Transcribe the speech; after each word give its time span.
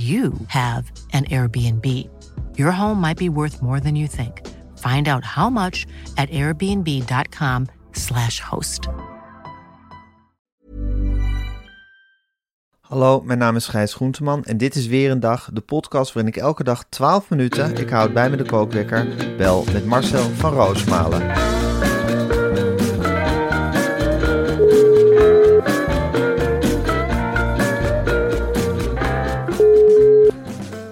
you 0.00 0.32
have 0.46 0.92
an 1.12 1.24
Airbnb. 1.24 2.08
Your 2.54 2.70
home 2.70 3.00
might 3.00 3.16
be 3.16 3.28
worth 3.28 3.60
more 3.60 3.80
than 3.80 3.96
you 3.96 4.06
think. 4.08 4.46
Find 4.76 5.08
out 5.08 5.24
how 5.24 5.50
much 5.50 5.86
at 6.16 6.30
airbnb.com/slash 6.30 8.40
host. 8.40 8.88
Hallo, 12.80 13.20
mijn 13.20 13.38
naam 13.38 13.56
is 13.56 13.66
Gijs 13.66 13.94
Groenteman 13.94 14.44
en 14.44 14.56
dit 14.56 14.74
is 14.74 14.86
weer 14.86 15.10
een 15.10 15.20
dag, 15.20 15.50
de 15.52 15.60
podcast 15.60 16.12
waarin 16.12 16.32
ik 16.32 16.38
elke 16.40 16.64
dag 16.64 16.84
12 16.88 17.30
minuten, 17.30 17.76
ik 17.76 17.90
houd 17.90 18.12
bij 18.12 18.30
me 18.30 18.36
de 18.36 18.44
kookwekker, 18.44 19.36
bel 19.36 19.64
met 19.72 19.86
Marcel 19.86 20.22
van 20.22 20.52
Roosmalen. 20.52 21.59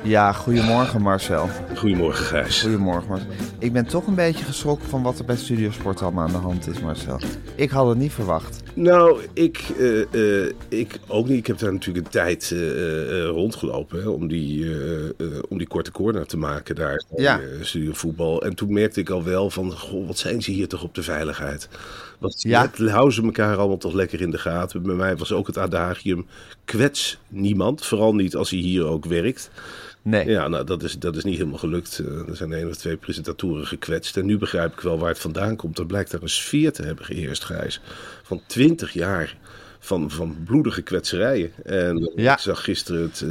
Ja, 0.09 0.33
goedemorgen 0.33 1.03
Marcel. 1.03 1.49
Goedemorgen 1.77 2.25
Gijs. 2.25 2.61
Goedemorgen 2.61 3.09
Marcel. 3.09 3.27
Ik 3.59 3.73
ben 3.73 3.87
toch 3.87 4.07
een 4.07 4.15
beetje 4.15 4.45
geschrokken 4.45 4.89
van 4.89 5.03
wat 5.03 5.19
er 5.19 5.25
bij 5.25 5.37
Studiosport 5.37 6.03
allemaal 6.03 6.25
aan 6.25 6.33
de 6.33 6.37
hand 6.39 6.69
is, 6.69 6.81
Marcel. 6.81 7.21
Ik 7.55 7.71
had 7.71 7.89
het 7.89 7.99
niet 7.99 8.13
verwacht. 8.13 8.63
Nou, 8.75 9.21
ik, 9.33 9.65
eh, 9.79 10.01
eh, 10.45 10.53
ik 10.69 10.99
ook 11.07 11.29
niet. 11.29 11.39
Ik 11.39 11.47
heb 11.47 11.59
daar 11.59 11.73
natuurlijk 11.73 12.07
een 12.07 12.13
tijd 12.13 12.51
eh, 12.53 13.25
rondgelopen 13.25 14.03
hè, 14.03 14.09
om, 14.09 14.29
die, 14.29 14.67
om 15.49 15.59
die 15.59 15.67
korte 15.67 15.91
corner 15.93 16.27
te 16.27 16.37
maken 16.37 16.75
daar 16.75 17.05
bij 17.11 17.25
Ja. 17.25 17.41
eh, 17.41 17.47
Studio 17.61 17.93
Voetbal. 17.93 18.43
En 18.43 18.55
toen 18.55 18.73
merkte 18.73 19.01
ik 19.01 19.11
al 19.11 19.25
wel 19.25 19.51
van, 19.51 19.73
goh, 19.73 20.07
wat 20.07 20.19
zijn 20.19 20.43
ze 20.43 20.51
hier 20.51 20.69
toch 20.69 20.83
op 20.83 20.95
de 20.95 21.03
veiligheid? 21.03 21.69
Wat 22.19 22.43
ja. 22.43 22.71
houden 22.77 23.15
ze 23.15 23.23
elkaar 23.23 23.57
allemaal 23.57 23.77
toch 23.77 23.93
lekker 23.95 24.21
in 24.21 24.31
de 24.31 24.39
gaten. 24.39 24.83
Bij 24.83 24.95
mij 24.95 25.17
was 25.17 25.33
ook 25.33 25.47
het 25.47 25.59
adagium, 25.59 26.27
kwets 26.65 27.19
niemand. 27.29 27.87
Vooral 27.87 28.15
niet 28.15 28.37
als 28.37 28.51
hij 28.51 28.59
hier 28.59 28.85
ook 28.85 29.05
werkt. 29.05 29.51
Nee. 30.03 30.27
Ja, 30.29 30.49
nou, 30.49 30.65
dat 30.65 30.83
is, 30.83 30.99
dat 30.99 31.17
is 31.17 31.25
niet 31.25 31.37
helemaal 31.37 31.59
gelukt. 31.59 31.99
Eh, 31.99 32.29
er 32.29 32.37
zijn 32.37 32.53
één 32.53 32.69
of 32.69 32.77
twee 32.77 32.97
presentatoren 32.97 33.67
gekwetst. 33.67 34.17
En 34.17 34.27
nu 34.27 34.39
begrijp 34.39 34.73
ik 34.73 34.81
wel 34.81 34.99
waar 34.99 35.09
het 35.09 35.19
vandaan 35.19 35.57
komt. 35.57 35.79
Er 35.79 35.87
blijkt 35.87 36.11
daar 36.11 36.23
een 36.23 36.29
sfeer 36.29 36.73
te 36.73 36.83
hebben 36.83 37.05
geheerst, 37.05 37.45
Gijs. 37.45 37.81
Van 38.23 38.43
twintig 38.47 38.93
jaar 38.93 39.37
van, 39.79 40.11
van 40.11 40.37
bloedige 40.45 40.83
kwetserijen. 40.83 41.53
En 41.65 42.13
Ja. 42.17 42.33
ik 42.33 42.39
zag 42.39 42.65
gisteren 42.65 43.03
het... 43.03 43.21
eh, 43.21 43.31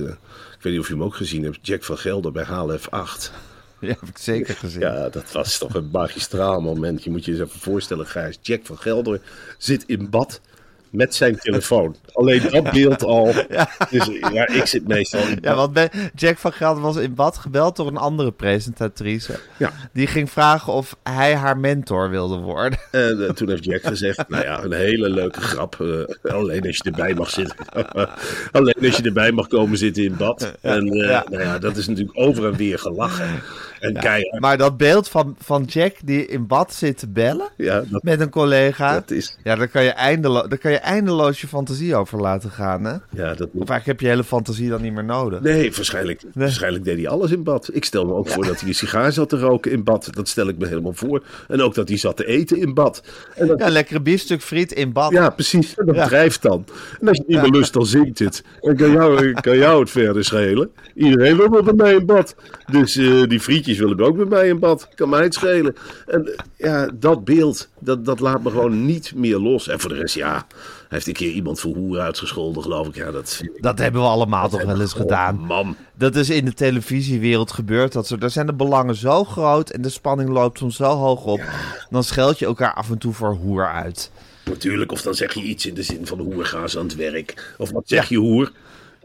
ik 0.58 0.64
weet 0.64 0.74
niet 0.74 0.82
of 0.82 0.88
je 0.88 0.94
hem 0.94 1.04
ook 1.04 1.16
gezien 1.16 1.44
hebt. 1.44 1.58
Jack 1.62 1.84
van 1.84 1.98
Gelder 1.98 2.32
bij 2.32 2.44
HLF 2.44 2.88
8. 2.90 3.32
Ja, 3.80 3.88
heb 3.88 4.10
ik 4.10 4.18
zeker 4.18 4.56
gezien. 4.56 4.80
Ja, 4.82 5.10
dat 5.10 5.32
was 5.32 5.58
toch 5.58 5.74
een 5.74 5.90
magistraal 5.92 6.62
moment. 6.62 7.04
Je 7.04 7.10
moet 7.10 7.26
je 7.26 7.32
eens 7.32 7.42
even 7.42 7.60
voorstellen, 7.60 8.06
Gijs. 8.08 8.38
Jack 8.42 8.66
van 8.66 8.78
Gelder 8.78 9.22
zit 9.58 9.84
in 9.88 10.10
bad 10.10 10.42
met 10.90 11.16
zijn 11.16 11.38
telefoon. 11.38 11.96
Alleen 12.18 12.42
dat 12.52 12.72
beeld 12.72 13.04
al. 13.04 13.34
Dus 13.90 14.10
ja, 14.34 14.48
ik 14.48 14.66
zit 14.66 14.88
meestal 14.88 15.20
in 15.20 15.36
bad. 15.36 15.44
Ja, 15.44 15.56
want 15.56 15.74
bij 15.74 15.92
Jack 16.16 16.38
van 16.38 16.52
Gelder 16.52 16.84
was 16.84 16.96
in 16.96 17.14
bad 17.14 17.38
gebeld 17.38 17.76
door 17.76 17.88
een 17.88 17.98
andere 17.98 18.32
presentatrice. 18.32 19.40
Ja. 19.58 19.72
Die 19.94 20.08
ging 20.08 20.32
vragen 20.32 20.74
of 20.74 20.98
hij 21.04 21.36
haar 21.36 21.58
mentor 21.58 22.10
wilde 22.10 22.38
worden. 22.38 22.80
En 22.92 23.28
eh, 23.28 23.34
toen 23.34 23.50
heeft 23.50 23.66
Jack 23.66 23.84
gezegd, 23.84 24.30
nou 24.30 24.44
ja, 24.44 24.64
een 24.64 24.74
hele 24.74 25.10
leuke 25.10 25.42
grap. 25.42 25.82
eh, 25.82 26.34
alleen 26.34 26.66
als 26.66 26.78
je 26.78 26.84
erbij 26.84 27.14
mag 27.14 27.30
zitten. 27.30 27.56
alleen 28.52 28.86
als 28.86 28.98
je 28.98 29.04
erbij 29.04 29.32
mag 29.32 29.48
komen 29.48 29.78
zitten 29.78 30.04
in 30.04 30.16
bad. 30.18 30.54
En 30.62 30.88
eh, 30.88 31.10
ja. 31.10 31.26
nou 31.30 31.44
ja, 31.44 31.60
dat 31.60 31.78
is 31.78 31.88
natuurlijk 31.88 32.20
over 32.20 32.46
en 32.46 32.56
weer 32.56 32.80
gelachen. 32.80 33.42
En 33.80 33.94
keihard. 33.94 34.42
Maar 34.42 34.58
dat 34.58 34.78
beeld 34.78 35.10
van, 35.10 35.36
van 35.40 35.64
Jack 35.64 35.96
die 36.04 36.26
in 36.28 36.48
bad 36.48 36.74
zit 36.74 36.98
te 36.98 37.08
bellen 37.08 37.50
Ja, 37.58 37.84
dat, 37.88 38.04
met 38.04 38.20
een 38.20 38.30
collega. 38.30 38.94
dat 38.94 39.12
is... 39.12 39.38
Ja, 39.44 39.56
daar 39.56 39.68
kan, 39.68 39.84
je 39.84 39.90
eindelo 39.90 40.48
daar 40.48 40.58
kan 40.58 40.72
je 40.72 40.78
eindeloos 40.78 41.42
je 41.42 41.48
fantasie 41.48 41.96
over 41.96 42.07
laten 42.14 42.50
gaan. 42.52 42.84
Hè? 42.84 42.92
Ja, 42.92 43.34
dat 43.34 43.50
eigenlijk 43.54 43.86
heb 43.86 44.00
je 44.00 44.08
hele 44.08 44.24
fantasie 44.24 44.70
dan 44.70 44.82
niet 44.82 44.94
meer 44.94 45.04
nodig. 45.04 45.42
Nee, 45.42 45.72
waarschijnlijk, 45.76 46.24
waarschijnlijk 46.34 46.84
deed 46.84 46.98
hij 46.98 47.08
alles 47.08 47.32
in 47.32 47.44
bad. 47.44 47.70
Ik 47.74 47.86
stel 47.86 48.06
me 48.06 48.14
ook 48.14 48.30
voor 48.30 48.46
dat 48.46 48.60
hij 48.60 48.70
een 48.70 48.76
sigaar 48.76 49.12
zat 49.12 49.30
te 49.30 49.40
roken 49.40 49.72
in 49.72 49.84
bad. 49.84 50.10
Dat 50.12 50.28
stel 50.28 50.48
ik 50.48 50.58
me 50.58 50.68
helemaal 50.68 50.94
voor. 50.94 51.24
En 51.48 51.62
ook 51.62 51.74
dat 51.76 51.88
hij 51.88 51.98
zat 51.98 52.18
te 52.18 52.26
eten 52.26 52.58
in 52.58 52.74
bad. 52.74 53.04
En 53.36 53.48
dat, 53.48 53.60
Ja, 53.60 53.70
lekkere 53.70 54.02
biefstuk 54.02 54.42
friet 54.42 54.72
in 54.72 54.92
bad. 54.92 55.12
Ja, 55.12 55.30
precies. 55.30 55.76
En 55.76 55.86
dat 55.86 55.96
Ja. 55.96 56.08
drijft 56.08 56.42
dan. 56.42 56.66
En 57.02 57.08
als 57.08 57.18
je 57.18 57.24
niet 57.28 57.42
meer 57.42 57.52
lust, 57.52 57.74
dan 57.74 57.86
zinkt 57.86 58.20
het. 58.20 58.44
En 58.62 58.76
kan 58.76 58.92
jou, 58.92 59.34
kan 59.34 59.58
jou 59.58 59.80
het 59.80 59.90
verder 59.90 60.24
schelen. 60.24 60.70
Iedereen 60.96 61.38
wil 61.38 61.50
wel 61.50 61.64
bij 61.64 61.74
mij 61.74 61.94
in 61.96 62.06
bad. 62.06 62.36
Dus 62.72 62.96
eh, 62.96 63.24
die 63.24 63.40
frietjes 63.40 63.78
willen 63.78 64.00
ook 64.00 64.16
bij 64.18 64.26
mij 64.26 64.48
in 64.48 64.60
bad. 64.60 64.88
Kan 64.96 65.10
mij 65.10 65.24
het 65.24 65.34
schelen. 65.34 65.76
En 66.08 66.26
eh, 66.28 66.34
ja, 66.58 66.90
dat 66.94 67.26
beeld, 67.26 67.70
dat, 67.80 68.06
dat 68.06 68.20
laat 68.20 68.44
me 68.44 68.50
gewoon 68.50 68.86
niet 68.86 69.12
meer 69.16 69.38
los. 69.38 69.68
En 69.68 69.80
voor 69.80 69.90
de 69.90 69.96
rest, 69.96 70.16
ja, 70.16 70.48
heeft 70.90 71.08
een 71.08 71.14
keer 71.14 71.32
iemand 71.32 71.60
voor 71.60 71.76
hoer 71.76 72.00
uitgescholden, 72.00 72.64
geloof 72.64 72.88
ik. 72.88 72.96
Ja, 72.96 73.12
dat... 73.12 73.42
Dat 73.58 73.80
hebben 73.80 74.02
we 74.02 74.08
allemaal 74.08 74.50
toch 74.50 74.64
wel 74.64 74.82
eens 74.82 74.94
gedaan. 74.94 75.40
Man. 75.40 75.76
Dat 75.94 76.16
is 76.16 76.30
in 76.30 76.46
de 76.46 76.54
televisiewereld 76.54 77.52
gebeurd. 77.52 77.92
Dat 77.92 78.08
zo, 78.08 78.18
daar 78.18 78.30
zijn 78.30 78.46
de 78.46 78.54
belangen 78.54 78.96
zo 78.96 79.24
groot 79.24 79.70
en 79.70 79.82
de 79.82 79.90
spanning 79.90 80.30
loopt 80.30 80.58
soms 80.58 80.76
zo 80.76 80.96
hoog 80.96 81.24
op. 81.24 81.42
Dan 81.90 82.04
scheld 82.04 82.40
je 82.40 82.46
elkaar 82.46 82.74
af 82.74 82.90
en 82.90 82.98
toe 82.98 83.14
voor 83.14 83.34
hoer 83.34 83.72
uit. 83.72 84.12
Natuurlijk, 84.46 84.92
of 84.92 85.02
dan 85.02 85.14
zeg 85.14 85.34
je 85.34 85.42
iets 85.42 85.66
in 85.66 85.74
de 85.74 85.84
zin 85.84 86.08
van 86.08 86.20
hoer, 86.20 86.46
gaan 86.46 86.70
ze 86.70 86.80
aan 86.80 86.86
het 86.86 86.96
werk. 86.96 87.56
Of 87.58 87.72
wat 87.72 87.84
zeg 87.86 88.10
je 88.10 88.18
hoer? 88.18 88.52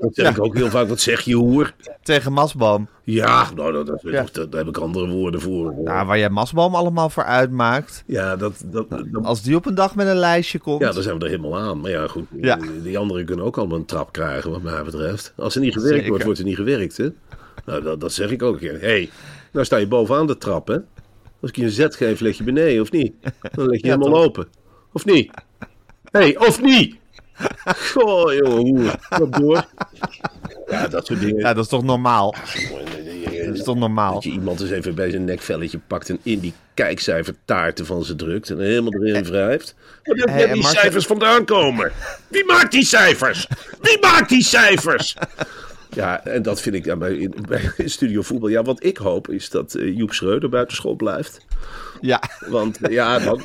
Dat 0.02 0.14
zeg 0.14 0.36
ik 0.36 0.42
ook 0.44 0.54
heel 0.56 0.68
vaak, 0.70 0.88
wat 0.88 1.00
zeg 1.00 1.20
je 1.20 1.34
hoer? 1.34 1.74
Tegen 2.02 2.32
Masboom. 2.32 2.88
Ja, 3.04 3.48
nou, 3.54 3.72
dat, 3.72 3.86
dat, 3.86 4.00
Ja. 4.02 4.24
dat- 4.32 4.52
daar 4.52 4.60
heb 4.64 4.68
ik 4.68 4.76
andere 4.82 5.08
woorden 5.08 5.40
voor. 5.40 5.74
Nou, 5.84 6.06
waar 6.06 6.18
jij 6.18 6.30
Masboom 6.30 6.74
allemaal 6.74 7.10
voor 7.10 7.24
uitmaakt. 7.24 8.04
Ja, 8.06 8.36
dat, 8.36 8.62
dat, 8.66 8.90
dat, 8.90 9.00
Als 9.22 9.42
die 9.42 9.56
op 9.56 9.66
een 9.66 9.74
dag 9.74 9.94
met 9.94 10.06
een 10.06 10.16
lijstje 10.16 10.58
komt. 10.58 10.80
Ja, 10.80 10.92
dan 10.92 11.02
zijn 11.02 11.18
we 11.18 11.24
er 11.24 11.30
helemaal 11.30 11.58
aan. 11.58 11.80
Maar 11.80 11.90
ja, 11.90 12.06
goed. 12.06 12.26
Ja. 12.40 12.58
Die, 12.82 12.98
anderen 12.98 13.24
kunnen 13.24 13.44
ook 13.44 13.58
allemaal 13.58 13.78
een 13.78 13.84
trap 13.84 14.12
krijgen, 14.12 14.50
wat 14.50 14.62
mij 14.62 14.82
betreft. 14.82 15.32
Als 15.36 15.54
er 15.54 15.60
niet 15.60 15.72
gewerkt 15.72 15.94
Zeker. 15.94 16.08
wordt, 16.08 16.24
wordt 16.24 16.38
er 16.38 16.44
niet 16.44 16.56
gewerkt, 16.56 16.96
hè? 16.96 17.08
Nou, 17.66 17.82
dat, 17.82 18.00
dat 18.00 18.12
zeg 18.12 18.30
ik 18.30 18.42
ook. 18.42 18.60
Hé, 18.60 18.68
hey, 18.78 19.10
nou 19.52 19.64
sta 19.64 19.76
je 19.76 19.86
bovenaan 19.88 20.26
de 20.26 20.38
trap, 20.38 20.68
hè? 20.68 20.76
Als 21.40 21.50
ik 21.50 21.56
je 21.56 21.62
een 21.64 21.70
zet 21.70 21.96
geef, 21.96 22.20
leg 22.20 22.36
je 22.38 22.44
beneden, 22.44 22.82
of 22.82 22.90
niet? 22.92 23.12
Dan 23.54 23.66
leg 23.66 23.80
je 23.80 23.86
Ja, 23.86 23.92
helemaal 23.98 24.14
toch? 24.18 24.24
open. 24.24 24.46
Of 24.92 25.04
niet? 25.04 25.30
Hé, 26.10 26.20
hey, 26.20 26.38
of 26.38 26.62
niet? 26.62 26.96
Goh, 27.64 28.32
jongen, 28.34 28.58
hoe? 28.58 28.90
Wat 29.08 29.32
door? 29.32 29.64
Ja, 30.70 30.88
dat 30.88 31.06
soort 31.06 31.20
dingen. 31.20 31.36
Ja, 31.40 31.54
dat 31.54 31.64
is 31.64 31.70
toch 31.70 31.82
normaal? 31.82 32.34
Dat 33.46 33.54
is 33.56 33.62
toch 33.64 33.76
normaal? 33.76 34.14
Dat 34.14 34.22
je 34.24 34.30
iemand 34.30 34.60
eens 34.60 34.70
even 34.70 34.94
bij 34.94 35.10
zijn 35.10 35.24
nekvelletje 35.24 35.78
pakt 35.86 36.08
en 36.10 36.18
in 36.22 36.38
die 36.38 36.52
kijkcijfertaarten 36.74 37.86
van 37.86 38.04
ze 38.04 38.14
drukt 38.16 38.50
en 38.50 38.58
er 38.58 38.64
helemaal 38.64 39.02
erin 39.02 39.24
wrijft. 39.24 39.74
Waar 40.02 40.16
heb 40.16 40.28
Hey, 40.28 40.44
en 40.46 40.52
die 40.52 40.62
Marcel- 40.62 40.80
cijfers 40.80 41.06
vandaan 41.06 41.44
komen? 41.44 41.92
Wie 42.28 42.44
maakt 42.44 42.72
die 42.72 42.84
cijfers? 42.84 43.46
Wie 43.80 43.98
maakt 44.00 44.28
die 44.28 44.44
cijfers? 44.44 45.16
Ja, 45.94 46.24
en 46.24 46.42
dat 46.42 46.60
vind 46.60 46.74
ik 46.74 46.84
dan 46.84 46.98
bij, 46.98 47.14
in, 47.16 47.34
bij 47.48 47.70
Studio 47.84 48.22
Voetbal. 48.22 48.48
Ja, 48.48 48.62
wat 48.62 48.84
ik 48.84 48.96
hoop 48.96 49.28
is 49.28 49.50
dat 49.50 49.74
eh, 49.74 49.96
Joep 49.96 50.12
Schreuder 50.12 50.48
buitenschot 50.48 50.96
blijft. 50.96 51.46
Ja, 52.00 52.22
Want 52.48 52.80
eh, 52.80 52.92
ja 52.92 53.18
dan, 53.18 53.42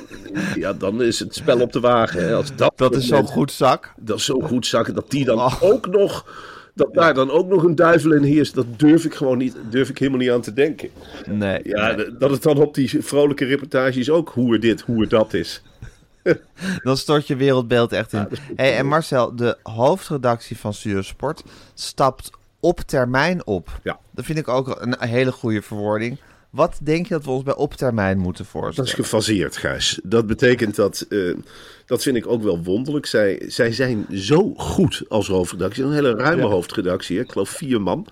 ja, 0.55 0.73
dan 0.73 1.01
is 1.01 1.19
het 1.19 1.35
spel 1.35 1.59
op 1.59 1.73
de 1.73 1.79
wagen. 1.79 2.23
Hè. 2.23 2.35
Als 2.35 2.55
dat 2.55 2.73
dat 2.75 2.95
is 2.95 3.07
zo'n 3.07 3.27
goed 3.27 3.51
zak. 3.51 3.94
dat 3.97 4.17
is 4.17 4.25
zo 4.25 4.39
goed 4.39 4.65
zakken 4.65 4.94
dat 4.94 5.11
die 5.11 5.25
dan 5.25 5.38
Oh. 5.39 5.63
ook 5.63 5.88
nog. 5.88 6.25
Dat 6.73 6.94
daar 6.94 7.13
dan 7.13 7.31
ook 7.31 7.47
nog 7.47 7.63
een 7.63 7.75
duivel 7.75 8.11
in 8.11 8.23
heerst, 8.23 8.55
dat 8.55 8.65
durf 8.79 9.05
ik 9.05 9.13
gewoon 9.13 9.38
niet, 9.38 9.55
durf 9.69 9.89
ik 9.89 9.97
helemaal 9.97 10.19
niet 10.19 10.29
aan 10.29 10.41
te 10.41 10.53
denken. 10.53 10.89
Nee. 11.29 11.59
Ja, 11.63 11.94
dat 12.19 12.31
het 12.31 12.44
dan 12.44 12.57
op 12.57 12.73
die 12.73 13.03
vrolijke 13.03 13.45
reportages 13.45 14.09
ook 14.09 14.29
hoe 14.29 14.59
dit, 14.59 14.81
hoe 14.81 15.07
dat 15.07 15.33
is. 15.33 15.61
Dan 16.83 16.97
stort 16.97 17.27
je 17.27 17.35
wereldbeeld 17.35 17.91
echt 17.91 18.13
in. 18.13 18.27
hey, 18.56 18.77
en 18.77 18.85
Marcel, 18.85 19.35
de 19.35 19.57
hoofdredactie 19.63 20.57
van 20.57 20.74
Studio 20.74 21.01
Sport 21.01 21.44
stapt 21.74 22.29
op 22.59 22.79
termijn 22.79 23.45
op. 23.45 23.79
Ja. 23.83 24.00
Dat 24.12 24.25
vind 24.25 24.38
ik 24.38 24.47
ook 24.47 24.77
een 24.81 24.95
hele 25.00 25.31
goede 25.31 25.62
verwoording. 25.62 26.18
Wat 26.50 26.77
denk 26.81 27.07
je 27.07 27.13
dat 27.13 27.24
we 27.24 27.29
ons 27.29 27.44
bij 27.44 27.56
op 27.56 27.74
termijn 27.74 28.18
moeten 28.18 28.44
Dat 28.44 28.51
voorstellen? 28.51 28.89
is 28.89 28.95
gefaseerd, 28.95 29.57
Gijs. 29.57 30.00
Dat 30.03 30.27
betekent 30.27 30.75
dat, 30.75 31.06
eh, 31.09 31.33
dat 31.87 32.03
vind 32.03 32.15
ik 32.17 32.27
ook 32.27 32.43
wel 32.43 32.63
wonderlijk. 32.63 33.05
Zij, 33.05 33.41
zij 33.47 33.71
zijn 33.71 34.05
zo 34.13 34.53
goed 34.57 35.03
als 35.07 35.27
hoofdredactie. 35.27 35.83
Een 35.83 35.91
hele 35.93 36.15
ruime 36.15 36.43
hoofdredactie, 36.43 37.17
hè? 37.17 37.23
ik 37.23 37.31
geloof 37.31 37.49
vier 37.49 37.81
man. 37.81 38.07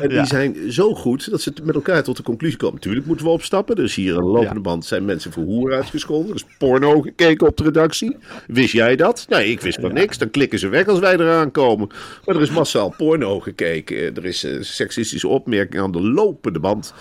En 0.00 0.10
Ja. 0.10 0.16
die 0.18 0.26
zijn 0.26 0.72
zo 0.72 0.94
goed 0.94 1.30
dat 1.30 1.40
ze 1.40 1.52
met 1.62 1.74
elkaar 1.74 2.02
tot 2.02 2.16
de 2.16 2.22
conclusie 2.22 2.58
komen. 2.58 2.74
Natuurlijk 2.74 3.06
moeten 3.06 3.26
we 3.26 3.32
opstappen. 3.32 3.76
Er 3.76 3.84
is 3.84 3.94
hier 3.94 4.16
een 4.16 4.24
lopende 4.24 4.60
band. 4.60 4.84
Zijn 4.84 5.04
mensen 5.04 5.32
voor 5.32 5.42
hoer 5.42 5.72
uitgescholden. 5.72 6.28
Er 6.28 6.34
is 6.34 6.44
porno 6.58 7.00
gekeken 7.00 7.46
op 7.46 7.56
de 7.56 7.62
redactie. 7.62 8.16
Wist 8.46 8.72
jij 8.72 8.96
dat? 8.96 9.26
Nee, 9.28 9.50
ik 9.50 9.60
wist 9.60 9.80
van 9.80 9.92
niks. 9.94 10.18
Dan 10.18 10.30
klikken 10.30 10.58
ze 10.58 10.68
weg 10.68 10.86
als 10.86 10.98
wij 10.98 11.14
eraan 11.14 11.50
komen. 11.50 11.88
Maar 12.24 12.36
er 12.36 12.42
is 12.42 12.50
massaal 12.50 12.94
porno 12.96 13.40
gekeken. 13.40 14.14
Er 14.16 14.24
is 14.24 14.44
eh, 14.44 14.56
seksistische 14.60 15.28
opmerkingen 15.28 15.84
aan 15.84 15.92
de 15.92 16.02
lopende 16.02 16.60
band. 16.60 16.94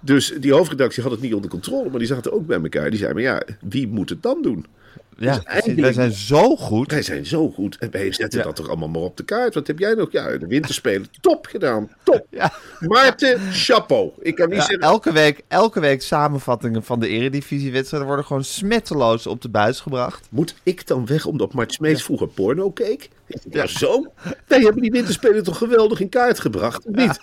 Dus 0.00 0.32
die 0.40 0.52
hoofdredactie 0.52 1.02
had 1.02 1.12
het 1.12 1.20
niet 1.20 1.34
onder 1.34 1.50
controle. 1.50 1.90
Maar 1.90 1.98
die 1.98 2.08
zaten 2.08 2.32
ook 2.32 2.46
bij 2.46 2.60
elkaar. 2.62 2.90
Die 2.90 2.98
zeiden, 2.98 3.22
maar 3.22 3.32
ja, 3.32 3.42
wie 3.68 3.88
moet 3.88 4.08
het 4.08 4.22
dan 4.22 4.42
doen? 4.42 4.66
Ja, 5.18 5.34
dus 5.34 5.44
eigenlijk- 5.44 5.80
wij 5.80 5.92
zijn 5.92 6.12
zo 6.12 6.56
goed. 6.56 6.90
Wij 6.90 7.02
zijn 7.02 7.26
zo 7.26 7.50
goed. 7.50 7.78
En 7.78 7.90
wij 7.90 8.12
zetten 8.12 8.38
Ja. 8.38 8.44
dat 8.44 8.56
toch 8.56 8.68
allemaal 8.68 8.88
maar 8.88 9.00
op 9.02 9.16
de 9.16 9.22
kaart. 9.22 9.54
Wat 9.54 9.66
heb 9.66 9.78
jij 9.78 9.94
nog? 9.94 10.12
Ja, 10.12 10.36
de 10.38 10.46
winterspelen. 10.46 11.06
Top 11.20 11.46
gedaan. 11.46 11.90
Top. 12.02 12.26
Ja. 12.30 12.52
Maarten, 12.80 13.40
chapeau. 13.52 14.10
Ik 14.20 14.34
kan 14.34 14.48
niet 14.48 14.56
Ja, 14.58 14.62
zeggen... 14.64 14.80
elke, 14.88 15.12
week, 15.12 15.42
elke 15.48 15.80
week 15.80 16.02
samenvattingen 16.02 16.82
van 16.82 17.00
de 17.00 17.08
eredivisiewedstrijden 17.08 18.08
worden 18.08 18.26
gewoon 18.26 18.44
smetteloos 18.44 19.26
op 19.26 19.42
de 19.42 19.48
buis 19.48 19.80
gebracht. 19.80 20.26
Moet 20.30 20.54
ik 20.62 20.86
dan 20.86 21.06
weg 21.06 21.26
omdat 21.26 21.52
Mart 21.52 21.72
Smeets 21.72 22.02
vroeger 22.02 22.28
porno 22.28 22.70
keek? 22.70 23.08
Ja, 23.50 23.66
zo? 23.66 24.12
Wij 24.46 24.60
hebben 24.60 24.82
die 24.82 24.90
winterspelen 24.90 25.42
toch 25.44 25.58
geweldig 25.58 26.00
in 26.00 26.08
kaart 26.08 26.40
gebracht, 26.40 26.86
of 26.86 26.94
niet? 26.94 27.20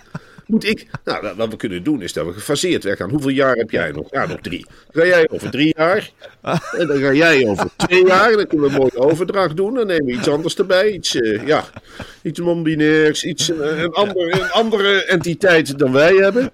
Moet 0.47 0.65
ik... 0.65 0.87
Nou, 1.03 1.35
wat 1.35 1.49
we 1.49 1.55
kunnen 1.55 1.83
doen 1.83 2.01
is 2.01 2.13
dat 2.13 2.25
we 2.25 2.33
gefaseerd 2.33 2.83
weggaan. 2.83 3.09
Hoeveel 3.09 3.29
jaar 3.29 3.55
heb 3.55 3.71
jij 3.71 3.91
nog? 3.91 4.07
Ja, 4.11 4.25
nog 4.25 4.39
drie. 4.41 4.65
Ga 4.91 5.05
jij 5.05 5.29
over 5.29 5.51
drie 5.51 5.73
jaar? 5.77 6.11
En 6.77 6.87
dan 6.87 6.99
ga 6.99 7.13
jij 7.13 7.47
over 7.47 7.69
twee 7.75 8.05
jaar. 8.05 8.31
Dan 8.31 8.47
kunnen 8.47 8.67
we 8.67 8.73
een 8.73 8.79
mooie 8.79 9.09
overdracht 9.09 9.57
doen. 9.57 9.73
Dan 9.73 9.87
nemen 9.87 10.05
we 10.05 10.11
iets 10.11 10.27
anders 10.27 10.55
erbij. 10.55 10.91
Iets, 10.91 11.15
eh, 11.15 11.47
ja, 11.47 11.65
iets 12.21 12.39
non-binairs. 12.39 13.23
Iets, 13.23 13.49
eh, 13.49 13.81
een, 13.81 13.91
ander, 13.91 14.41
een 14.41 14.51
andere 14.51 15.05
entiteit 15.05 15.79
dan 15.79 15.91
wij 15.91 16.15
hebben. 16.15 16.51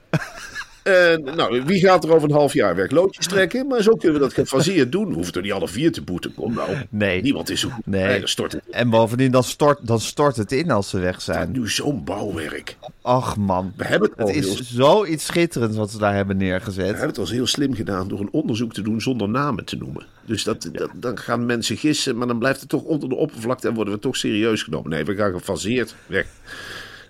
En 0.84 1.24
nou, 1.36 1.64
wie 1.66 1.80
gaat 1.80 2.04
er 2.04 2.14
over 2.14 2.30
een 2.30 2.36
half 2.36 2.54
jaar 2.54 2.76
weg 2.76 2.92
loodjes 2.92 3.28
trekken? 3.28 3.68
Maar 3.68 3.82
zo 3.82 3.96
kunnen 3.96 4.20
we 4.20 4.26
dat 4.26 4.34
gefaseerd 4.34 4.92
doen. 4.92 5.08
We 5.08 5.14
hoeven 5.14 5.34
er 5.34 5.42
niet 5.42 5.52
alle 5.52 5.68
vier 5.68 5.92
te 5.92 6.02
boeten. 6.02 6.34
Kom 6.34 6.54
nou. 6.54 6.70
Nee. 6.90 7.22
Niemand 7.22 7.50
is 7.50 7.60
zo 7.60 7.70
goed. 7.70 7.86
Nee. 7.86 8.20
dan 8.20 8.28
stort 8.28 8.52
het. 8.52 8.62
En 8.72 8.90
bovendien, 8.90 9.32
dan 9.32 9.44
stort, 9.44 9.88
dan 9.88 10.00
stort 10.00 10.36
het 10.36 10.52
in 10.52 10.72
als 10.72 10.90
ze 10.90 11.00
weg 11.00 11.22
zijn. 11.22 11.52
Nu 11.52 11.70
zo'n 11.70 12.04
bouwwerk. 12.04 12.78
Ach 13.02 13.38
man, 13.38 13.74
We 13.78 13.86
hebben 13.86 14.10
het 14.10 14.20
al 14.20 14.28
het 14.28 14.36
heel, 14.36 14.52
is 14.52 14.72
zoiets 14.72 15.26
schitterends 15.26 15.78
wat 15.78 15.92
ze 15.92 15.98
daar 15.98 16.16
hebben 16.16 16.38
we 16.38 16.44
neergezet. 16.44 16.86
hebben 16.86 17.08
het 17.08 17.18
al 17.18 17.28
heel 17.28 17.48
slim 17.48 17.74
gedaan 17.74 18.08
door 18.08 18.20
een 18.20 18.32
onderzoek 18.32 18.74
te 18.74 18.82
doen 18.82 19.02
zonder 19.02 19.30
namen 19.30 19.66
te 19.66 19.76
noemen. 19.76 20.06
Dus 20.26 20.44
dat, 20.44 20.70
dat, 20.72 20.90
dan 20.94 21.18
gaan 21.18 21.46
mensen 21.46 21.78
gissen, 21.78 22.18
maar 22.18 22.28
dan 22.28 22.40
blijft 22.40 22.60
het 22.60 22.70
toch 22.70 22.84
onder 22.84 23.10
de 23.10 23.16
oppervlakte 23.16 23.68
en 23.68 23.74
worden 23.74 23.94
we 23.94 24.00
toch 24.00 24.16
serieus 24.16 24.64
genomen. 24.64 24.90
Nee, 24.90 25.06
we 25.06 25.16
gaan 25.16 25.32
gefaseerd 25.32 25.96
weg. 26.06 26.26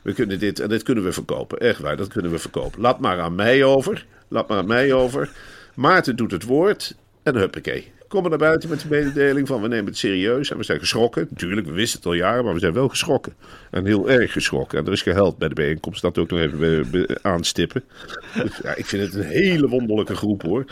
We 0.04 0.14
kunnen 0.14 0.40
dit 0.40 0.60
en 0.60 0.70
dit 0.70 0.84
kunnen 0.84 1.04
we 1.04 1.12
verkopen. 1.12 1.58
Echt 1.60 1.80
waar, 1.80 1.98
dat 1.98 2.08
kunnen 2.08 2.32
we 2.32 2.40
verkopen. 2.40 2.82
Laat 2.82 3.00
maar 3.00 3.20
aan 3.20 3.36
mij 3.36 3.64
over. 3.64 4.06
Laat 4.28 4.48
maar 4.48 4.58
aan 4.58 4.68
mij 4.68 4.94
over. 4.94 5.30
Maarten 5.76 6.16
doet 6.16 6.32
het 6.32 6.44
woord 6.44 6.96
en 7.24 7.36
huppakee. 7.36 7.92
Kom 8.08 8.22
maar 8.22 8.30
naar 8.30 8.40
buiten 8.40 8.70
met 8.70 8.80
de 8.82 8.88
mededeling 8.90 9.48
van 9.48 9.62
we 9.62 9.68
nemen 9.68 9.86
het 9.86 9.98
serieus. 9.98 10.52
En 10.52 10.58
we 10.58 10.64
zijn 10.64 10.80
geschrokken. 10.80 11.28
Natuurlijk, 11.30 11.68
we 11.68 11.74
wisten 11.74 11.98
het 11.98 12.08
al 12.08 12.14
jaren, 12.14 12.44
maar 12.46 12.54
we 12.54 12.60
zijn 12.60 12.74
wel 12.74 12.88
geschrokken. 12.90 13.34
En 13.72 13.86
heel 13.86 14.10
erg 14.10 14.32
geschrokken. 14.32 14.80
En 14.80 14.86
er 14.86 14.92
is 14.92 15.02
gehuild 15.02 15.38
bij 15.38 15.48
de 15.48 15.54
bijeenkomst. 15.54 16.02
Dat 16.02 16.18
ook 16.18 16.30
nog 16.30 16.40
even 16.40 17.08
aanstippen. 17.22 17.84
Dus, 18.44 18.60
ja, 18.64 18.76
ik 18.76 18.86
vind 18.86 19.04
het 19.04 19.14
een 19.16 19.30
hele 19.30 19.68
wonderlijke 19.68 20.16
groep 20.16 20.42
hoor. 20.42 20.66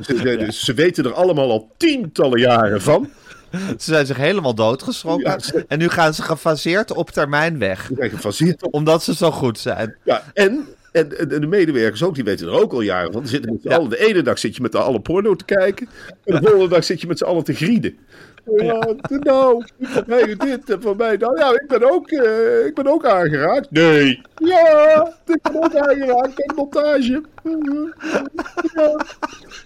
Ze, 0.00 0.16
ze- 0.16 0.46
ze 0.52 0.74
weten 0.74 1.04
er 1.04 1.12
allemaal 1.12 1.50
al 1.50 1.70
tientallen 1.76 2.40
jaren 2.40 2.80
van. 2.82 3.10
Ze 3.68 3.92
zijn 3.92 4.06
zich 4.06 4.16
helemaal 4.16 4.54
doodgeschrokken. 4.54 5.30
Ja, 5.30 5.38
ze- 5.38 5.64
En 5.68 5.78
nu 5.78 5.88
gaan 5.88 6.14
ze 6.14 6.22
gefaseerd 6.22 6.92
op 6.92 7.10
termijn 7.10 7.58
weg. 7.58 7.90
Gefaseerd 7.96 8.62
op. 8.62 8.74
Omdat 8.74 9.02
ze 9.02 9.14
zo 9.14 9.30
goed 9.30 9.58
zijn. 9.58 9.96
Ja, 10.04 10.22
en, 10.34 10.66
en, 10.92 11.08
de 11.28 11.46
medewerkers 11.46 12.02
ook, 12.02 12.14
die 12.14 12.24
weten 12.24 12.46
er 12.46 12.60
ook 12.62 12.72
al 12.72 12.80
jaren 12.80 13.12
van. 13.12 13.20
Die 13.20 13.30
zitten 13.30 13.52
met 13.52 13.62
z'n 13.62 13.68
Ja. 13.68 13.76
allen, 13.76 13.90
de 13.90 14.06
ene 14.08 14.22
dag 14.22 14.38
zit 14.38 14.56
je 14.56 14.62
met 14.62 14.72
de 14.72 14.78
alle 14.78 15.00
porno 15.00 15.34
te 15.36 15.44
kijken. 15.44 15.88
En 16.24 16.34
de 16.34 16.40
volgende 16.42 16.68
dag 16.68 16.84
zit 16.84 17.00
je 17.00 17.06
met 17.06 17.18
z'n 17.18 17.24
allen 17.24 17.44
te 17.44 17.54
grieden. 17.54 17.96
Ja, 18.56 18.94
nou, 19.08 19.64
van 19.80 20.04
mij 20.06 20.36
dit 20.36 20.70
en 20.70 20.82
van 20.82 20.96
mij 20.96 21.16
dat. 21.16 21.38
Ja, 21.38 21.50
ik 21.50 21.64
ben 21.68 21.92
ook, 21.92 22.08
eh, 22.10 22.66
ik 22.66 22.74
ben 22.74 22.86
ook 22.86 23.04
aangeraakt. 23.06 23.70
Nee. 23.70 24.20
Ja, 24.34 25.12
ik 25.26 25.42
ben 25.42 25.62
ook 25.64 25.74
aangeraakt 25.74 26.34
bij 26.34 26.50
montage. 26.56 27.22
Ja. 28.74 28.96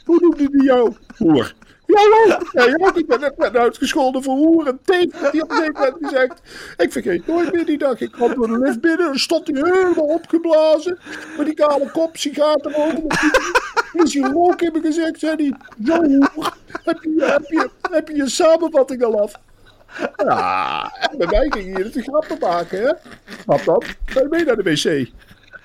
Hoe 0.05 0.21
noemde 0.21 0.49
die 0.51 0.63
jou? 0.63 0.93
Hoer. 1.17 1.55
Ja. 1.93 2.41
Ja, 2.53 2.77
ook. 2.87 2.97
Ik 2.97 3.07
ben 3.07 3.21
net 3.37 3.57
uitgescholden 3.57 4.23
voor 4.23 4.37
hoer 4.37 4.67
en 4.67 4.79
teef. 4.85 5.31
Die 5.31 5.45
had 5.49 5.63
ik 5.63 5.79
net 5.79 5.95
gezegd. 6.01 6.41
Ik 6.77 6.93
vergeet 6.93 7.27
nooit 7.27 7.53
meer 7.53 7.67
die 7.67 7.79
dag. 7.79 8.01
Ik 8.01 8.13
kwam 8.13 8.35
door 8.35 8.47
de 8.47 8.59
lift 8.59 8.81
binnen 8.81 9.11
en 9.11 9.19
stond 9.19 9.47
hij 9.47 9.57
helemaal 9.57 10.05
opgeblazen. 10.05 10.99
Met 11.37 11.47
die 11.47 11.55
kale 11.55 11.91
kop, 11.91 12.17
sigaar 12.17 12.57
erover. 12.57 13.03
Er 13.93 14.05
is 14.05 14.15
hier 14.15 14.31
rook 14.31 14.63
in 14.63 14.73
mijn 14.73 14.85
gezicht, 14.85 15.19
zei 15.19 15.37
hij. 15.37 15.53
Zo. 15.85 16.03
Heb 16.85 17.03
je, 17.03 17.25
heb, 17.25 17.45
je, 17.47 17.71
heb 17.91 18.09
je 18.09 18.17
je 18.17 18.29
samenvatting 18.29 19.03
al 19.03 19.21
af? 19.21 19.33
Ja, 20.17 20.93
en 21.11 21.19
bij 21.19 21.27
mij 21.27 21.47
ging 21.51 21.91
grappen 21.93 22.37
maken, 22.41 22.83
hè? 22.83 22.93
Wat 23.47 23.65
dan? 23.65 23.83
Ga 24.05 24.21
je 24.21 24.27
mee 24.31 24.45
naar 24.45 24.57
de 24.57 24.63
wc? 24.63 25.11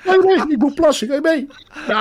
Nee, 0.03 0.17
nee, 0.17 0.45
ik 0.47 0.57
moet 0.57 0.75
plassen, 0.75 1.07
ga 1.07 1.13
je 1.13 1.21
mee? 1.21 1.47
Nou, 1.87 1.99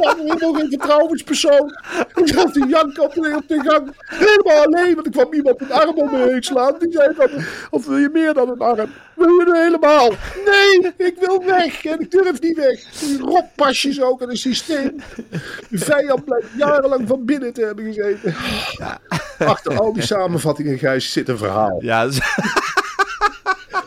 ja, 0.00 0.14
helemaal 0.16 0.52
geen 0.52 0.68
vertrouwenspersoon. 0.68 1.72
Ik 2.14 2.28
zat 2.28 2.52
te 2.52 2.66
janken 2.68 3.02
op 3.02 3.14
de, 3.14 3.34
op 3.36 3.48
de 3.48 3.60
gang. 3.60 3.94
Helemaal 4.06 4.64
alleen, 4.64 4.94
want 4.94 5.06
ik 5.06 5.12
kwam 5.12 5.32
iemand 5.32 5.60
een 5.60 5.72
arm 5.72 5.96
om 5.96 6.10
me 6.10 6.28
heen 6.30 6.42
slaan. 6.42 6.74
Die 6.78 6.92
zei 6.92 7.14
van, 7.14 7.28
of 7.70 7.86
wil 7.86 7.96
je 7.96 8.08
meer 8.12 8.34
dan 8.34 8.48
een 8.48 8.58
arm? 8.58 8.90
Wil 9.14 9.28
je 9.28 9.44
er 9.46 9.62
helemaal? 9.62 10.10
Nee, 10.44 10.92
ik 10.96 11.14
wil 11.20 11.44
weg 11.44 11.84
en 11.84 12.00
ik 12.00 12.10
durf 12.10 12.40
niet 12.40 12.56
weg. 12.56 12.80
Die 13.00 13.18
rotpasjes 13.20 14.02
ook 14.02 14.22
in 14.22 14.28
het 14.28 14.38
systeem. 14.38 15.02
De 15.68 15.78
vijand 15.78 16.24
blijkt 16.24 16.46
jarenlang 16.56 17.08
van 17.08 17.24
binnen 17.24 17.52
te 17.52 17.64
hebben 17.64 17.84
gezeten. 17.84 18.34
Achter 19.38 19.78
al 19.78 19.92
die 19.92 20.02
samenvattingen, 20.02 20.78
Gijs, 20.78 21.12
zit 21.12 21.28
een 21.28 21.38
verhaal. 21.38 21.78
Ja, 21.82 22.08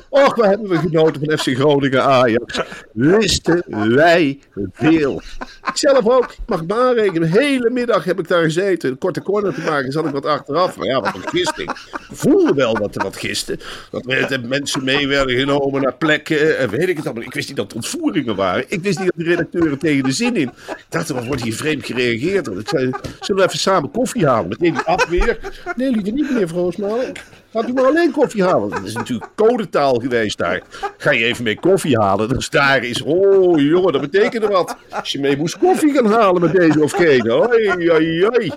Och, 0.09 0.35
waar 0.35 0.49
hebben 0.49 0.69
we 0.69 0.77
genoten 0.77 1.25
van 1.25 1.37
FC 1.37 1.47
Groningen 1.55 2.03
Ajax. 2.03 2.61
Wisten 2.93 3.63
wij 3.95 4.39
veel. 4.73 5.21
Ik 5.67 5.77
zelf 5.77 6.07
ook. 6.07 6.35
Mag 6.47 6.65
me 6.65 6.73
aanrekenen. 6.73 7.31
De 7.31 7.39
hele 7.39 7.69
middag 7.69 8.03
heb 8.03 8.19
ik 8.19 8.27
daar 8.27 8.43
gezeten. 8.43 8.89
Een 8.89 8.97
korte 8.97 9.21
corner 9.21 9.53
te 9.53 9.61
maken. 9.61 9.91
Zat 9.91 10.05
ik 10.05 10.11
wat 10.11 10.25
achteraf. 10.25 10.77
Maar 10.77 10.87
ja, 10.87 11.01
wat 11.01 11.15
een 11.15 11.29
gisting. 11.29 11.69
Ik 11.69 11.77
voelde 12.11 12.53
wel 12.53 12.73
dat 12.73 12.95
er 12.95 13.03
wat 13.03 13.15
giste. 13.15 13.59
Dat 13.91 14.05
mensen 14.47 14.83
mee 14.83 15.07
werden 15.07 15.37
genomen 15.37 15.81
naar 15.81 15.95
plekken. 15.95 16.57
En 16.57 16.69
weet 16.69 16.89
ik 16.89 16.97
het 16.97 17.05
allemaal. 17.05 17.23
Ik 17.23 17.33
wist 17.33 17.47
niet 17.47 17.57
dat 17.57 17.65
het 17.65 17.75
ontvoeringen 17.75 18.35
waren. 18.35 18.65
Ik 18.67 18.81
wist 18.81 18.99
niet 18.99 19.11
dat 19.15 19.25
de 19.25 19.29
redacteuren 19.29 19.77
tegen 19.77 20.03
de 20.03 20.11
zin 20.11 20.35
in. 20.35 20.51
Ik 20.67 20.85
dacht, 20.89 21.09
wat 21.09 21.25
wordt 21.25 21.43
hier 21.43 21.55
vreemd 21.55 21.85
gereageerd? 21.85 22.47
Ik 22.47 22.69
zei, 22.69 22.91
zullen 23.19 23.41
we 23.41 23.47
even 23.47 23.59
samen 23.59 23.91
koffie 23.91 24.27
halen? 24.27 24.49
Meteen 24.49 24.73
die 24.73 24.83
afweer. 24.83 25.39
Nee, 25.75 25.91
liever 25.91 26.13
niet, 26.13 26.29
meneer 26.29 26.47
Vroosmalen. 26.47 27.13
Gaat 27.53 27.67
u 27.69 27.73
maar 27.73 27.85
alleen 27.85 28.11
koffie 28.11 28.43
halen. 28.43 28.69
Dat 28.69 28.83
is 28.83 28.93
natuurlijk 28.93 29.29
codetaal 29.35 29.95
geweest 29.95 30.37
daar. 30.37 30.61
Ga 30.97 31.11
je 31.11 31.25
even 31.25 31.43
mee 31.43 31.59
koffie 31.59 31.97
halen? 31.99 32.29
Dus 32.29 32.49
daar 32.49 32.83
is, 32.83 33.01
oh 33.01 33.59
jongen, 33.59 33.91
dat 33.91 34.01
betekende 34.01 34.47
wat. 34.47 34.75
Als 34.89 35.11
je 35.11 35.19
mee 35.19 35.37
moest 35.37 35.57
koffie 35.57 35.93
gaan 35.93 36.05
halen 36.05 36.41
met 36.41 36.51
deze 36.53 36.83
of 36.83 36.91
gene. 36.91 37.31
Hoi, 37.31 37.89
hoi, 37.89 38.25
hoi. 38.25 38.51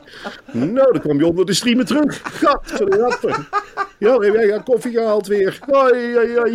Nou, 0.53 0.93
dan 0.93 1.01
kwam 1.01 1.19
je 1.19 1.27
onder 1.27 1.47
de 1.47 1.55
streamen 1.55 1.87
terug. 1.87 2.21
Gadverdamme. 2.25 3.35
Ja, 3.99 4.19
wij 4.19 4.49
gaan 4.49 4.63
koffie 4.63 4.93
gehaald 4.93 5.27
weer. 5.27 5.59
Hoi, 5.71 6.15
hoi, 6.15 6.37
hoi. 6.39 6.53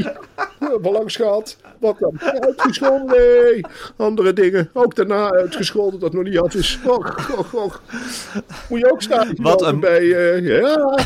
Ja, 0.60 0.80
Belangs 0.82 1.16
gehad. 1.16 1.58
Wat 1.80 2.00
dan? 2.00 2.20
Uitgescholden? 2.40 3.06
Nee. 3.18 3.62
Andere 3.98 4.34
dingen. 4.34 4.70
Ook 4.74 4.96
daarna 4.96 5.32
uitgescholden 5.32 6.00
dat 6.00 6.14
nog 6.14 6.24
niet 6.24 6.40
af 6.40 6.54
is. 6.56 6.80
Och, 6.86 7.30
och, 7.38 7.54
och. 7.54 7.82
Moet 8.70 8.80
je 8.80 8.92
ook 8.92 9.02
staan. 9.02 9.28
Wat 9.36 9.62
een- 9.62 9.80
bij. 9.80 10.14
eh, 10.14 10.48
ja. 10.48 10.98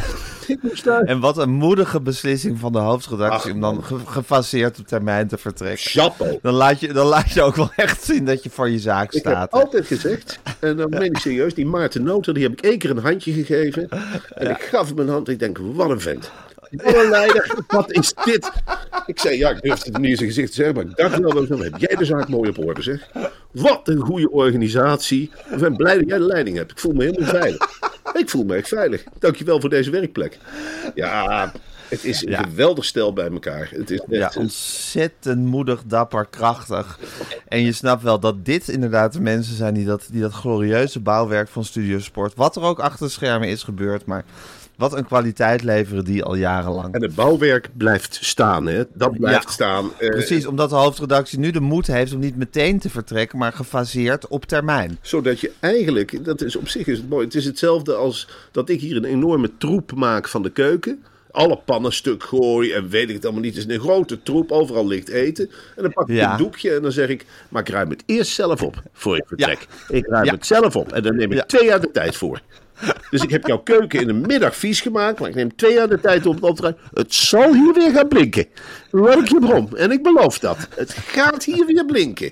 en 1.05 1.19
wat 1.19 1.38
een 1.38 1.50
moedige 1.51 2.01
beslissing 2.01 2.60
van 2.60 2.71
de 2.71 2.79
hoofdredactie 2.79 3.53
om 3.53 3.60
dan 3.62 3.83
ge- 3.83 3.95
gefaseerd 4.05 4.79
op 4.79 4.88
termijn 4.88 5.27
te 5.27 5.38
vertrekken. 5.38 5.77
Chapeau. 5.91 6.39
Dan 6.41 6.53
laat, 6.53 6.79
je, 6.79 6.93
dan 6.93 7.05
laat 7.05 7.31
je 7.31 7.41
ook 7.41 7.55
wel 7.55 7.71
echt 7.75 8.03
zien 8.03 8.25
dat 8.25 8.43
je 8.43 8.50
voor 8.50 8.69
je 8.69 8.79
zaak 8.79 9.13
Ik 9.13 9.24
heb 9.24 9.33
staat. 9.33 9.51
altijd 9.51 9.86
gezegd, 9.86 10.39
en 10.60 10.77
dan 10.77 10.89
meen 10.89 11.01
ik 11.01 11.17
serieus, 11.17 11.53
die 11.53 11.65
Maarten 11.65 12.03
Noter, 12.03 12.33
die 12.33 12.43
heb 12.43 12.51
ik 12.51 12.62
één 12.62 12.77
keer 12.77 12.89
een 12.89 12.98
handje 12.98 13.31
gegeven. 13.33 13.89
En 14.36 14.50
ik 14.50 14.62
gaf 14.62 14.88
hem 14.89 15.00
een 15.00 15.10
hand. 15.10 15.29
Ik 15.29 15.39
denk, 15.39 15.57
wat 15.74 15.89
een 15.89 16.01
vent. 16.01 16.31
Leider. 17.10 17.55
Wat 17.67 17.91
is 17.91 18.13
dit? 18.25 18.51
Ik 19.05 19.19
zei, 19.19 19.38
ja, 19.38 19.50
ik 19.50 19.62
durfde 19.62 19.91
het 19.91 20.01
niet 20.01 20.10
in 20.10 20.15
zijn 20.15 20.27
gezicht 20.29 20.48
te 20.50 20.53
zeggen, 20.55 20.75
maar 20.75 20.86
ik 20.86 20.95
dacht 20.95 21.19
wel, 21.19 21.45
zo, 21.45 21.57
heb 21.63 21.77
jij 21.77 21.95
de 21.95 22.05
zaak 22.05 22.27
mooi 22.27 22.50
op 22.50 22.65
orde, 22.65 22.81
zeg. 22.81 23.07
Wat 23.51 23.81
een 23.88 24.00
goede 24.00 24.29
organisatie. 24.31 25.31
Ik 25.51 25.57
ben 25.57 25.75
blij 25.75 25.98
dat 25.98 26.07
jij 26.07 26.17
de 26.17 26.24
leiding 26.24 26.57
hebt. 26.57 26.71
Ik 26.71 26.79
voel 26.79 26.93
me 26.93 27.03
helemaal 27.03 27.29
veilig. 27.29 27.79
Ik 28.13 28.30
voel 28.30 28.44
me 28.44 28.56
echt 28.56 28.68
veilig. 28.68 29.03
Dankjewel 29.20 29.60
voor 29.62 29.70
deze 29.70 29.89
werkplek. 29.91 30.38
Ja, 30.96 31.51
Het 31.88 32.03
is 32.06 32.25
een 32.25 32.32
Ja. 32.32 32.41
geweldig 32.44 32.86
stel 32.86 33.13
bij 33.13 33.30
elkaar. 33.32 33.70
Het 33.72 33.91
is 33.91 34.00
echt, 34.00 34.10
Ja, 34.10 34.32
ontzettend 34.41 35.46
moedig, 35.46 35.84
dapper, 35.86 36.25
krachtig. 36.30 37.00
En 37.48 37.62
je 37.62 37.72
snapt 37.72 38.03
wel 38.03 38.20
dat 38.20 38.46
dit 38.46 38.68
inderdaad 38.68 39.13
de 39.13 39.22
mensen 39.22 39.56
zijn 39.56 39.74
die 39.74 39.86
dat, 39.86 40.08
die 40.12 40.22
dat 40.22 40.32
glorieuze 40.34 41.00
bouwwerk 41.00 41.48
van 41.50 41.65
Studio 41.65 42.00
Sport, 42.00 42.34
wat 42.36 42.56
er 42.56 42.62
ook 42.62 42.80
achter 42.80 43.06
de 43.06 43.12
schermen 43.12 43.48
is 43.48 43.63
gebeurd, 43.63 44.06
maar 44.06 44.24
wat 44.81 44.93
een 44.97 45.05
kwaliteit 45.05 45.63
leveren 45.63 46.03
die 46.05 46.23
al 46.23 46.35
jarenlang. 46.35 46.93
En 46.93 47.01
het 47.01 47.15
bouwwerk 47.15 47.69
blijft 47.77 48.17
staan, 48.21 48.65
hè? 48.67 48.83
Dat 48.93 49.17
blijft 49.17 49.43
Ja. 49.43 49.50
staan. 49.51 49.89
Eh, 49.97 50.09
Precies, 50.09 50.45
omdat 50.45 50.69
de 50.69 50.75
hoofdredactie 50.75 51.39
nu 51.39 51.51
de 51.51 51.59
moed 51.59 51.88
heeft 51.88 52.13
om 52.13 52.19
niet 52.19 52.35
meteen 52.38 52.79
te 52.79 52.89
vertrekken, 52.89 53.38
maar 53.38 53.53
gefaseerd 53.53 54.27
op 54.27 54.45
termijn. 54.45 54.97
Zodat 55.01 55.39
je 55.39 55.51
eigenlijk, 55.59 56.25
dat 56.25 56.41
is 56.41 56.55
op 56.55 56.67
zich 56.67 56.88
is 56.88 56.97
het 56.97 57.09
mooi. 57.09 57.25
Het 57.25 57.35
is 57.35 57.45
hetzelfde 57.45 57.93
als 57.93 58.27
dat 58.51 58.69
ik 58.69 58.79
hier 58.81 58.95
een 58.95 59.05
enorme 59.05 59.51
troep 59.57 59.91
maak 59.95 60.27
van 60.27 60.43
de 60.43 60.50
keuken. 60.50 61.03
Alle 61.31 61.59
pannen 61.65 61.93
stuk 61.93 62.23
gooi 62.23 62.71
en 62.71 62.89
weet 62.89 63.09
ik 63.09 63.15
het 63.15 63.23
allemaal 63.23 63.41
niet. 63.43 63.55
Het 63.55 63.67
is 63.69 63.75
een 63.75 63.81
grote 63.81 64.23
troep, 64.23 64.51
overal 64.51 64.88
ligt 64.88 65.09
eten. 65.09 65.50
En 65.75 65.83
dan 65.83 65.93
pak 65.93 66.09
ik 66.09 66.15
Ja. 66.15 66.31
een 66.31 66.38
doekje 66.38 66.75
en 66.75 66.81
dan 66.81 66.91
zeg 66.91 67.07
ik, 67.09 67.25
maar 67.50 67.61
ik 67.61 67.69
ruim 67.69 67.89
het 67.89 68.03
eerst 68.05 68.31
zelf 68.31 68.61
op 68.63 68.81
voor 68.93 69.17
ik 69.17 69.23
vertrek. 69.27 69.67
Ik 69.89 70.07
ruim 70.07 70.25
Ja. 70.25 70.33
het 70.33 70.45
zelf 70.45 70.75
op 70.75 70.91
en 70.91 71.03
dan 71.03 71.15
neem 71.15 71.31
ik 71.31 71.41
twee 71.41 71.65
jaar 71.65 71.81
de 71.81 71.91
tijd 71.91 72.15
voor. 72.15 72.41
Dus 73.09 73.21
ik 73.21 73.29
heb 73.29 73.47
jouw 73.47 73.59
keuken 73.59 74.00
in 74.00 74.07
de 74.07 74.13
middag 74.13 74.55
vies 74.55 74.81
gemaakt, 74.81 75.19
maar 75.19 75.29
ik 75.29 75.35
neem 75.35 75.55
twee 75.55 75.73
jaar 75.73 75.89
de 75.89 76.00
tijd 76.00 76.25
om 76.25 76.35
het 76.35 76.43
op 76.43 76.55
te 76.55 76.61
ruimen. 76.61 76.81
Het 76.93 77.13
zal 77.13 77.53
hier 77.53 77.73
weer 77.73 77.91
gaan 77.91 78.07
blinken. 78.07 78.45
Laat 78.89 79.17
ik 79.17 79.27
je 79.27 79.39
brom. 79.39 79.75
En 79.75 79.91
ik 79.91 80.03
beloof 80.03 80.39
dat. 80.39 80.67
Het 80.75 80.91
gaat 80.91 81.43
hier 81.43 81.65
weer 81.65 81.85
blinken. 81.85 82.31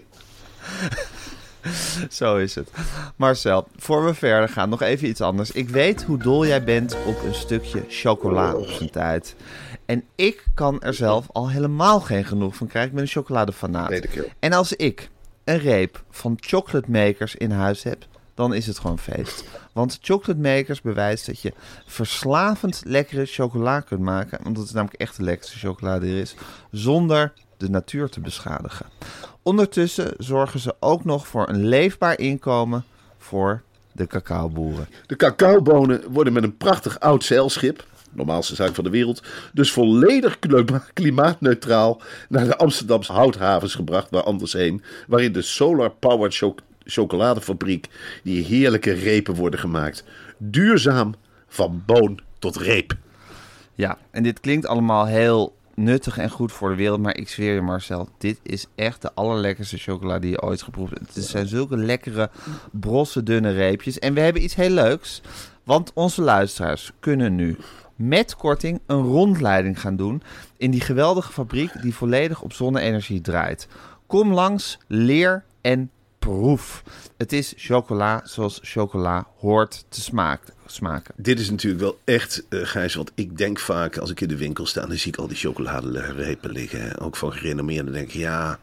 Zo 2.09 2.37
is 2.37 2.55
het. 2.55 2.71
Marcel, 3.15 3.67
voor 3.77 4.05
we 4.05 4.13
verder 4.13 4.49
gaan, 4.49 4.69
nog 4.69 4.81
even 4.81 5.07
iets 5.07 5.21
anders. 5.21 5.51
Ik 5.51 5.69
weet 5.69 6.03
hoe 6.03 6.17
dol 6.17 6.45
jij 6.45 6.63
bent 6.63 6.95
op 7.05 7.23
een 7.23 7.35
stukje 7.35 7.83
chocola 7.87 8.53
op 8.53 8.67
zijn 8.67 8.89
tijd. 8.89 9.35
En 9.85 10.03
ik 10.15 10.43
kan 10.53 10.81
er 10.81 10.93
zelf 10.93 11.27
al 11.31 11.49
helemaal 11.49 11.99
geen 11.99 12.25
genoeg 12.25 12.55
van 12.55 12.67
krijgen. 12.67 12.89
Ik 12.89 12.95
ben 12.95 13.05
een 13.05 13.11
chocoladefanaat. 13.11 13.99
En 14.39 14.53
als 14.53 14.73
ik 14.73 15.09
een 15.43 15.59
reep 15.59 16.03
van 16.09 16.37
chocolate 16.39 16.91
makers 16.91 17.35
in 17.35 17.51
huis 17.51 17.83
heb, 17.83 18.05
dan 18.39 18.53
is 18.53 18.67
het 18.67 18.79
gewoon 18.79 18.99
feest. 18.99 19.43
Want 19.73 19.97
chocolate 20.01 20.39
makers 20.39 20.81
bewijst 20.81 21.25
dat 21.25 21.41
je 21.41 21.53
verslavend 21.85 22.81
lekkere 22.85 23.25
chocola 23.25 23.79
kunt 23.79 24.01
maken. 24.01 24.39
Want 24.43 24.55
dat 24.55 24.65
is 24.65 24.71
namelijk 24.71 25.01
echt 25.01 25.17
de 25.17 25.23
lekkerste 25.23 25.57
chocolade 25.57 26.07
er 26.07 26.17
is. 26.17 26.35
Zonder 26.71 27.33
de 27.57 27.69
natuur 27.69 28.09
te 28.09 28.19
beschadigen. 28.19 28.85
Ondertussen 29.43 30.13
zorgen 30.17 30.59
ze 30.59 30.75
ook 30.79 31.05
nog 31.05 31.27
voor 31.27 31.49
een 31.49 31.65
leefbaar 31.65 32.19
inkomen 32.19 32.83
voor 33.17 33.61
de 33.91 34.07
cacaoboeren. 34.07 34.87
De 35.05 35.15
cacaobonen 35.15 36.11
worden 36.11 36.33
met 36.33 36.43
een 36.43 36.57
prachtig 36.57 36.99
oud 36.99 37.23
zeilschip, 37.23 37.85
normaalste 38.11 38.55
zaak 38.55 38.75
van 38.75 38.83
de 38.83 38.89
wereld, 38.89 39.23
dus 39.53 39.71
volledig 39.71 40.39
klima- 40.39 40.83
klimaatneutraal 40.93 42.01
naar 42.29 42.45
de 42.45 42.57
Amsterdamse 42.57 43.13
houthavens 43.13 43.75
gebracht, 43.75 44.09
waar 44.09 44.23
anders 44.23 44.53
heen, 44.53 44.83
waarin 45.07 45.31
de 45.31 45.41
Solar 45.41 45.89
Powered 45.89 46.35
Cho- 46.35 46.55
chocoladefabriek 46.89 47.87
die 48.23 48.43
heerlijke 48.43 48.91
repen 48.91 49.35
worden 49.35 49.59
gemaakt. 49.59 50.03
Duurzaam 50.37 51.13
van 51.47 51.83
boon 51.85 52.19
tot 52.39 52.55
reep. 52.57 52.97
Ja, 53.75 53.97
en 54.11 54.23
dit 54.23 54.39
klinkt 54.39 54.67
allemaal 54.67 55.05
heel 55.05 55.57
nuttig 55.75 56.17
en 56.17 56.29
goed 56.29 56.51
voor 56.51 56.69
de 56.69 56.75
wereld. 56.75 56.99
Maar 56.99 57.17
ik 57.17 57.29
zweer 57.29 57.53
je 57.53 57.61
Marcel, 57.61 58.09
dit 58.17 58.39
is 58.43 58.65
echt 58.75 59.01
de 59.01 59.13
allerlekkerste 59.13 59.77
chocola 59.77 60.19
die 60.19 60.29
je 60.29 60.41
ooit 60.41 60.61
geproefd 60.61 60.93
hebt. 60.93 61.15
Het 61.15 61.25
zijn 61.25 61.47
zulke 61.47 61.77
lekkere, 61.77 62.29
brosse, 62.71 63.23
dunne 63.23 63.51
reepjes. 63.51 63.99
En 63.99 64.13
we 64.13 64.19
hebben 64.19 64.43
iets 64.43 64.55
heel 64.55 64.69
leuks. 64.69 65.21
Want 65.63 65.91
onze 65.93 66.21
luisteraars 66.21 66.91
kunnen 66.99 67.35
nu 67.35 67.57
met 67.95 68.35
korting 68.35 68.79
een 68.85 69.01
rondleiding 69.01 69.79
gaan 69.79 69.95
doen... 69.95 70.21
in 70.57 70.71
die 70.71 70.81
geweldige 70.81 71.31
fabriek 71.31 71.81
die 71.81 71.95
volledig 71.95 72.41
op 72.41 72.53
zonne-energie 72.53 73.21
draait. 73.21 73.67
Kom 74.07 74.33
langs, 74.33 74.77
leer 74.87 75.43
en 75.61 75.91
proef. 76.19 76.83
Het 77.17 77.33
is 77.33 77.53
chocola 77.57 78.21
zoals 78.23 78.59
chocola 78.63 79.27
hoort 79.37 79.85
te 79.89 80.01
smaken. 80.01 81.13
Dit 81.15 81.39
is 81.39 81.49
natuurlijk 81.49 81.81
wel 81.81 81.99
echt, 82.03 82.45
eh 82.49 82.59
Gijs, 82.63 82.95
want 82.95 83.11
ik 83.15 83.37
denk 83.37 83.59
vaak 83.59 83.97
als 83.97 84.09
ik 84.11 84.21
in 84.21 84.27
de 84.27 84.37
winkel 84.37 84.65
sta, 84.65 84.85
dan 84.85 84.97
zie 84.97 85.11
ik 85.11 85.17
al 85.17 85.27
die 85.27 85.37
chocoladerepen 85.37 86.51
liggen. 86.51 86.81
hè, 86.81 87.01
Ook 87.01 87.15
van 87.15 87.31
gerenommeerd. 87.33 87.83
Dan 87.85 87.93
denk 87.93 88.07
ik, 88.07 88.13
ja, 88.13 88.59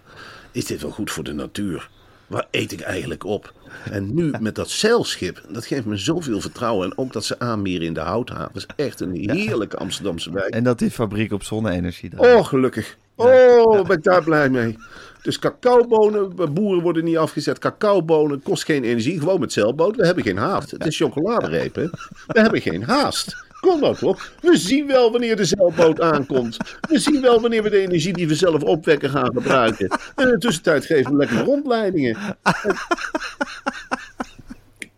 is 0.53 0.65
dit 0.65 0.83
wel 0.83 0.91
goed 0.91 1.11
voor 1.11 1.25
de 1.25 1.33
natuur? 1.33 1.91
Waar 2.27 2.47
eet 2.51 2.73
ik 2.73 2.81
eigenlijk 2.81 3.25
op? 3.25 3.53
En 3.91 4.15
nu 4.15 4.33
met 4.41 4.55
dat 4.55 4.71
zeilschip, 4.71 5.43
dat 5.49 5.67
geeft 5.67 5.85
me 5.85 5.97
zoveel 5.97 6.41
vertrouwen. 6.41 6.91
En 6.91 6.99
ook 6.99 7.13
dat 7.13 7.25
ze 7.25 7.39
aanmeren 7.39 7.87
in 7.87 7.95
de 7.95 8.01
houthavens. 8.01 8.67
Echt 8.77 9.01
een 9.01 9.31
heerlijke 9.31 9.77
Amsterdamse 9.77 10.33
wijk. 10.33 10.55
En 10.55 10.65
dat 10.65 10.79
die 10.79 10.91
fabriek 10.91 11.33
op 11.33 11.43
zonne-energie 11.43 12.11
draait. 12.11 12.37
Oh, 12.37 12.45
gelukkig. 12.45 12.97
Oh, 13.15 13.87
ben 13.87 13.97
ik 13.97 14.03
daar 14.03 14.23
blij 14.25 14.49
mee. 14.51 14.77
Dus 15.27 15.39
cacaobonen, 15.39 16.55
boeren 16.55 16.83
worden 16.83 17.05
niet 17.05 17.17
afgezet. 17.17 17.59
Cacaobonen 17.59 18.43
kost 18.43 18.65
geen 18.65 18.85
energie, 18.85 19.19
gewoon 19.19 19.41
met 19.41 19.53
zeilboot. 19.53 19.97
We 19.97 20.07
hebben 20.07 20.25
geen 20.25 20.37
haast. 20.37 20.71
Het 20.71 20.87
is 20.87 20.97
chocoladereep, 20.97 21.75
hè. 21.75 21.87
We 22.27 22.41
hebben 22.41 22.61
geen 22.61 22.83
haast. 22.83 23.45
Kom 23.61 23.81
nou 23.81 23.97
toch. 23.97 24.33
We 24.41 24.57
zien 24.57 24.87
wel 24.87 25.11
wanneer 25.11 25.37
de 25.37 25.45
zeilboot 25.45 26.01
aankomt. 26.01 26.57
We 26.89 26.99
zien 26.99 27.21
wel 27.21 27.41
wanneer 27.41 27.63
we 27.63 27.71
de 27.71 27.79
energie 27.79 28.13
die 28.13 28.29
we 28.29 28.35
zelf 28.35 28.63
opwekken 28.63 29.11
gaan 29.11 29.33
gebruiken. 29.35 29.89
En 30.15 30.27
in 30.27 30.33
de 30.33 30.39
tussentijd 30.39 30.85
geven 30.85 31.11
we 31.11 31.17
lekker 31.17 31.45
rondleidingen. 31.45 32.17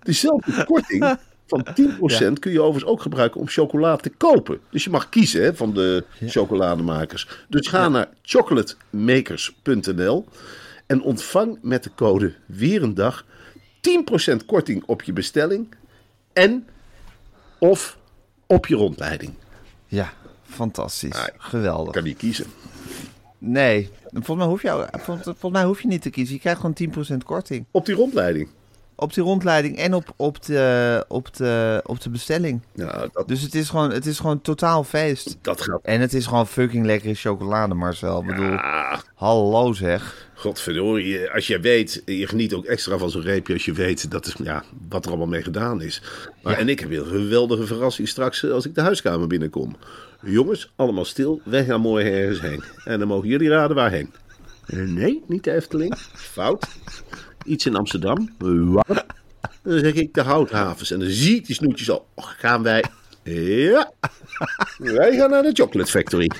Diezelfde 0.02 0.64
korting 0.64 1.18
van 1.48 1.66
10% 1.66 1.72
kun 2.38 2.52
je 2.52 2.60
overigens 2.60 2.92
ook 2.92 3.02
gebruiken 3.02 3.40
om 3.40 3.48
chocola 3.48 3.96
te 3.96 4.10
kopen. 4.10 4.60
Dus 4.70 4.84
je 4.84 4.90
mag 4.90 5.08
kiezen 5.08 5.42
hè, 5.42 5.54
van 5.54 5.74
de 5.74 6.04
chocolademakers. 6.20 7.28
Dus 7.48 7.66
ga 7.66 7.88
naar 7.88 8.08
chocolatemakers.nl 8.22 10.24
en 10.86 11.02
ontvang 11.02 11.58
met 11.62 11.82
de 11.82 11.90
code 11.94 12.34
weer 12.46 12.82
een 12.82 12.94
dag 12.94 13.24
10% 14.32 14.36
korting 14.46 14.82
op 14.86 15.02
je 15.02 15.12
bestelling 15.12 15.74
en 16.32 16.66
of 17.58 17.98
op 18.46 18.66
je 18.66 18.74
rondleiding. 18.74 19.32
Ja, 19.86 20.12
fantastisch. 20.42 21.16
Ah, 21.16 21.24
Geweldig. 21.38 21.92
Kan 21.92 22.04
je 22.04 22.14
kiezen. 22.14 22.46
Nee, 23.38 23.90
volgens 24.12 24.36
mij, 24.36 24.46
hoef 24.46 24.62
je, 24.62 24.88
volgens, 24.90 25.24
volgens 25.24 25.52
mij 25.52 25.64
hoef 25.64 25.82
je 25.82 25.88
niet 25.88 26.02
te 26.02 26.10
kiezen. 26.10 26.34
Je 26.34 26.40
krijgt 26.40 26.60
gewoon 26.60 27.12
10% 27.12 27.16
korting. 27.24 27.64
Op 27.70 27.86
die 27.86 27.94
rondleiding. 27.94 28.48
Op 29.00 29.14
die 29.14 29.22
rondleiding 29.22 29.76
en 29.78 29.94
op, 29.94 30.12
op, 30.16 30.44
de, 30.44 31.04
op, 31.08 31.36
de, 31.36 31.82
op 31.86 32.00
de 32.00 32.10
bestelling. 32.10 32.62
Ja, 32.74 33.08
dat, 33.12 33.28
Dus 33.28 33.42
het 33.42 33.54
is, 33.54 33.68
gewoon, 33.68 33.90
het 33.92 34.06
is 34.06 34.18
gewoon 34.18 34.40
totaal 34.40 34.84
feest. 34.84 35.36
dat 35.42 35.60
gaat. 35.60 35.80
En 35.82 36.00
het 36.00 36.14
is 36.14 36.26
gewoon 36.26 36.46
fucking 36.46 36.86
lekkere 36.86 37.14
chocolade, 37.14 37.74
Marcel. 37.74 38.20
Ik 38.20 38.26
bedoel, 38.26 38.56
hallo 39.14 39.72
zeg. 39.72 40.28
godverdorie. 40.34 41.30
Als 41.30 41.46
je 41.46 41.60
weet, 41.60 42.02
je 42.04 42.26
geniet 42.26 42.54
ook 42.54 42.64
extra 42.64 42.98
van 42.98 43.10
zo'n 43.10 43.22
reepje 43.22 43.52
als 43.52 43.64
je 43.64 43.72
weet 43.72 44.10
dat 44.10 44.26
is, 44.26 44.34
ja, 44.42 44.62
wat 44.88 45.04
er 45.04 45.10
allemaal 45.10 45.28
mee 45.28 45.42
gedaan 45.42 45.82
is. 45.82 46.02
Maar, 46.42 46.58
En 46.58 46.68
ik 46.68 46.80
heb 46.80 46.88
weer 46.88 47.00
een 47.00 47.06
geweldige 47.06 47.66
verrassing 47.66 48.08
straks 48.08 48.42
eh, 48.44 48.50
als 48.50 48.66
ik 48.66 48.74
de 48.74 48.80
huiskamer 48.80 49.26
binnenkom. 49.26 49.76
Jongens, 50.22 50.72
allemaal 50.76 51.04
stil. 51.04 51.40
Wij 51.44 51.64
gaan 51.64 51.80
mooi 51.80 52.06
ergens 52.10 52.40
heen. 52.40 52.62
En 52.84 52.98
dan 52.98 53.08
mogen 53.08 53.28
jullie 53.28 53.48
raden 53.48 53.76
waarheen. 53.76 54.12
Nee, 54.66 55.22
niet 55.28 55.44
de 55.44 55.52
Efteling. 55.52 55.94
Fout. 56.14 56.66
Iets 57.48 57.66
in 57.66 57.76
Amsterdam. 57.76 58.30
Dan 59.62 59.78
zeg 59.78 59.92
ik 59.92 60.14
de 60.14 60.22
houthavens. 60.22 60.90
En 60.90 60.98
dan 60.98 61.08
zie 61.08 61.36
ik 61.36 61.46
die 61.46 61.54
snoetjes 61.54 61.90
al. 61.90 62.06
Gaan 62.16 62.62
wij. 62.62 62.84
Ja. 63.22 63.92
Wij 64.78 65.16
gaan 65.16 65.30
naar 65.30 65.42
de 65.42 65.50
Chocolate 65.52 65.90
Factory. 65.90 66.30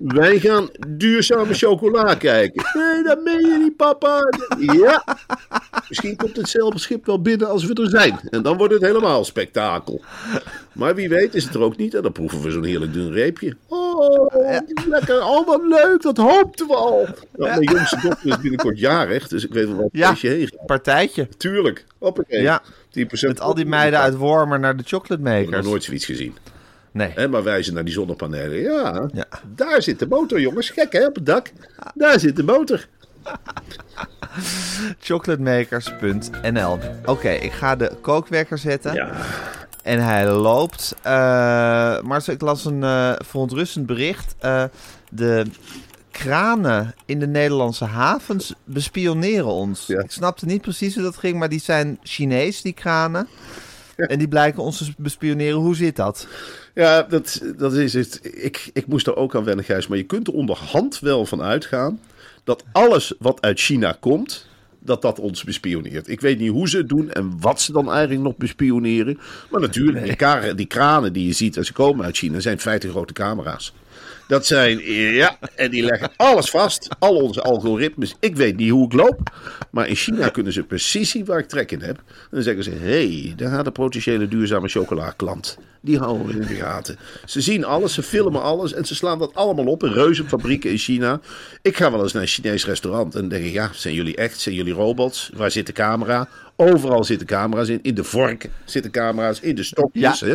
Wij 0.00 0.38
gaan 0.38 0.68
duurzame 0.88 1.54
chocola 1.54 2.14
kijken. 2.14 2.64
Nee, 2.72 3.02
dat 3.02 3.22
meen 3.24 3.46
je 3.46 3.58
niet, 3.58 3.76
papa. 3.76 4.28
Ja. 4.58 5.04
Misschien 5.88 6.16
komt 6.16 6.36
hetzelfde 6.36 6.78
schip 6.78 7.06
wel 7.06 7.22
binnen 7.22 7.48
als 7.48 7.64
we 7.64 7.74
er 7.74 7.88
zijn. 7.88 8.20
En 8.30 8.42
dan 8.42 8.56
wordt 8.56 8.72
het 8.72 8.82
helemaal 8.82 9.24
spektakel. 9.24 10.04
Maar 10.72 10.94
wie 10.94 11.08
weet 11.08 11.34
is 11.34 11.44
het 11.44 11.54
er 11.54 11.60
ook 11.60 11.76
niet. 11.76 11.94
En 11.94 12.02
dan 12.02 12.12
proeven 12.12 12.40
we 12.42 12.50
zo'n 12.50 12.64
heerlijk 12.64 12.92
dun 12.92 13.12
reepje. 13.12 13.56
Oh, 13.66 13.79
lekker. 14.88 15.22
Oh, 15.24 15.46
wat 15.46 15.62
leuk. 15.62 16.02
Dat 16.02 16.16
hoopten 16.16 16.66
we 16.66 16.74
al. 16.74 17.06
Nou, 17.36 17.50
mijn 17.50 17.62
jongste 17.62 17.98
dochter 18.02 18.28
is 18.30 18.38
binnenkort 18.40 18.78
jarig. 18.78 19.28
Dus 19.28 19.44
ik 19.44 19.52
weet 19.52 19.66
wel 19.66 19.76
wat 19.76 19.88
Ja, 19.92 20.08
feestje 20.08 20.28
heen 20.28 20.48
gaat. 20.56 20.66
partijtje. 20.66 21.28
Tuurlijk. 21.36 21.84
Hoppakee. 21.98 22.42
Ja. 22.42 22.62
10% 22.90 23.28
Met 23.28 23.40
al 23.40 23.54
die 23.54 23.66
meiden 23.66 24.00
uit 24.00 24.14
Wormer 24.16 24.60
naar 24.60 24.76
de 24.76 24.82
chocolate 24.86 25.22
Ik 25.22 25.28
heb 25.28 25.36
nog 25.40 25.46
makers. 25.50 25.66
nooit 25.66 25.84
zoiets 25.84 26.04
gezien. 26.04 26.36
Nee. 26.92 27.12
Hè, 27.14 27.28
maar 27.28 27.42
wijzen 27.42 27.74
naar 27.74 27.84
die 27.84 27.92
zonnepanelen. 27.92 28.58
Ja, 28.60 29.08
Ja. 29.12 29.24
daar 29.54 29.82
zit 29.82 29.98
de 29.98 30.06
motor, 30.06 30.40
jongens. 30.40 30.70
Gek 30.70 30.92
hè, 30.92 31.06
op 31.06 31.14
het 31.14 31.26
dak. 31.26 31.50
Daar 31.94 32.20
zit 32.20 32.36
de 32.36 32.42
motor. 32.42 32.86
Chocolatemakers.nl 35.00 36.78
Oké, 37.04 37.28
ik 37.30 37.52
ga 37.52 37.76
de 37.76 37.90
kookwekker 38.00 38.58
zetten. 38.58 38.94
Ja, 38.94 39.10
En 39.82 40.04
hij 40.04 40.30
loopt. 40.30 40.94
Eh, 41.02 41.12
maar 42.00 42.22
ik 42.26 42.40
las 42.40 42.64
een 42.64 42.82
eh, 42.82 43.12
verontrustend 43.18 43.86
bericht. 43.86 44.34
Eh, 44.38 44.64
de 45.10 45.46
kranen 46.10 46.94
in 47.06 47.18
de 47.18 47.26
Nederlandse 47.26 47.84
havens 47.84 48.54
bespioneren 48.64 49.46
ons. 49.46 49.86
Ja. 49.86 50.00
Ik 50.00 50.10
snapte 50.10 50.46
niet 50.46 50.62
precies 50.62 50.94
hoe 50.94 51.02
dat 51.02 51.16
ging, 51.16 51.38
maar 51.38 51.48
die 51.48 51.60
zijn 51.60 51.98
Chinees, 52.02 52.62
die 52.62 52.72
kranen. 52.72 53.28
En 53.96 54.18
die 54.18 54.28
blijken 54.28 54.62
ons 54.62 54.78
te 54.78 54.92
bespioneren. 54.96 55.58
Hoe 55.58 55.76
zit 55.76 55.96
dat? 55.96 56.26
Ja, 56.74 57.02
dat, 57.02 57.40
dat 57.56 57.72
is 57.72 57.92
het. 57.92 58.20
Ik, 58.22 58.70
ik 58.72 58.86
moest 58.86 59.06
er 59.06 59.16
ook 59.16 59.34
aan 59.34 59.44
wennen, 59.44 59.64
Gijs. 59.64 59.86
Maar 59.86 59.98
je 59.98 60.04
kunt 60.04 60.26
er 60.26 60.34
onderhand 60.34 60.98
wel 60.98 61.26
van 61.26 61.42
uitgaan 61.42 62.00
dat 62.44 62.64
alles 62.72 63.14
wat 63.18 63.40
uit 63.40 63.60
China 63.60 63.96
komt, 64.00 64.46
dat 64.80 65.02
dat 65.02 65.18
ons 65.18 65.44
bespioneert. 65.44 66.08
Ik 66.08 66.20
weet 66.20 66.38
niet 66.38 66.50
hoe 66.50 66.68
ze 66.68 66.76
het 66.76 66.88
doen 66.88 67.10
en 67.10 67.40
wat 67.40 67.60
ze 67.60 67.72
dan 67.72 67.90
eigenlijk 67.90 68.22
nog 68.22 68.36
bespioneren. 68.36 69.18
Maar 69.50 69.60
natuurlijk, 69.60 70.18
die, 70.18 70.54
die 70.54 70.66
kranen 70.66 71.12
die 71.12 71.26
je 71.26 71.32
ziet 71.32 71.56
als 71.56 71.66
ze 71.66 71.72
komen 71.72 72.04
uit 72.04 72.16
China, 72.16 72.40
zijn 72.40 72.60
feitelijk 72.60 72.96
grote 72.96 73.12
camera's. 73.12 73.72
Dat 74.30 74.46
zijn, 74.46 74.78
ja, 75.14 75.38
en 75.54 75.70
die 75.70 75.82
leggen 75.82 76.10
alles 76.16 76.50
vast. 76.50 76.88
Al 76.98 77.14
onze 77.14 77.42
algoritmes. 77.42 78.14
Ik 78.20 78.36
weet 78.36 78.56
niet 78.56 78.70
hoe 78.70 78.84
ik 78.84 78.92
loop. 78.92 79.20
Maar 79.70 79.88
in 79.88 79.94
China 79.94 80.28
kunnen 80.28 80.52
ze 80.52 80.62
precies 80.62 81.10
zien 81.10 81.24
waar 81.24 81.38
ik 81.38 81.48
trek 81.48 81.70
in 81.70 81.80
heb. 81.80 81.96
En 81.96 82.28
dan 82.30 82.42
zeggen 82.42 82.64
ze, 82.64 82.70
hé, 82.70 83.08
hey, 83.08 83.32
daar 83.36 83.50
gaat 83.50 83.66
een 83.66 83.72
potentiële 83.72 84.28
duurzame 84.28 84.68
chocola 84.68 85.10
klant. 85.16 85.58
Die 85.80 85.98
houden 85.98 86.26
we 86.26 86.32
in 86.32 86.46
de 86.46 86.54
gaten. 86.54 86.98
Ze 87.24 87.40
zien 87.40 87.64
alles, 87.64 87.94
ze 87.94 88.02
filmen 88.02 88.42
alles 88.42 88.72
en 88.72 88.84
ze 88.84 88.94
slaan 88.94 89.18
dat 89.18 89.34
allemaal 89.34 89.66
op 89.66 89.84
in 89.84 89.92
reuzenfabrieken 89.92 90.70
in 90.70 90.78
China. 90.78 91.20
Ik 91.62 91.76
ga 91.76 91.90
wel 91.90 92.02
eens 92.02 92.12
naar 92.12 92.22
een 92.22 92.28
Chinees 92.28 92.66
restaurant 92.66 93.14
en 93.14 93.28
denk 93.28 93.44
ik, 93.44 93.52
ja, 93.52 93.70
zijn 93.72 93.94
jullie 93.94 94.16
echt? 94.16 94.40
Zijn 94.40 94.54
jullie 94.54 94.72
robots? 94.72 95.30
Waar 95.34 95.50
zit 95.50 95.66
de 95.66 95.72
camera? 95.72 96.28
Overal 96.56 97.04
zitten 97.04 97.26
camera's 97.26 97.68
in. 97.68 97.78
In 97.82 97.94
de 97.94 98.04
vork 98.04 98.48
zitten 98.64 98.90
camera's, 98.90 99.40
in 99.40 99.54
de 99.54 99.62
stokjes. 99.62 100.20
Ja. 100.20 100.26
Hè? 100.26 100.34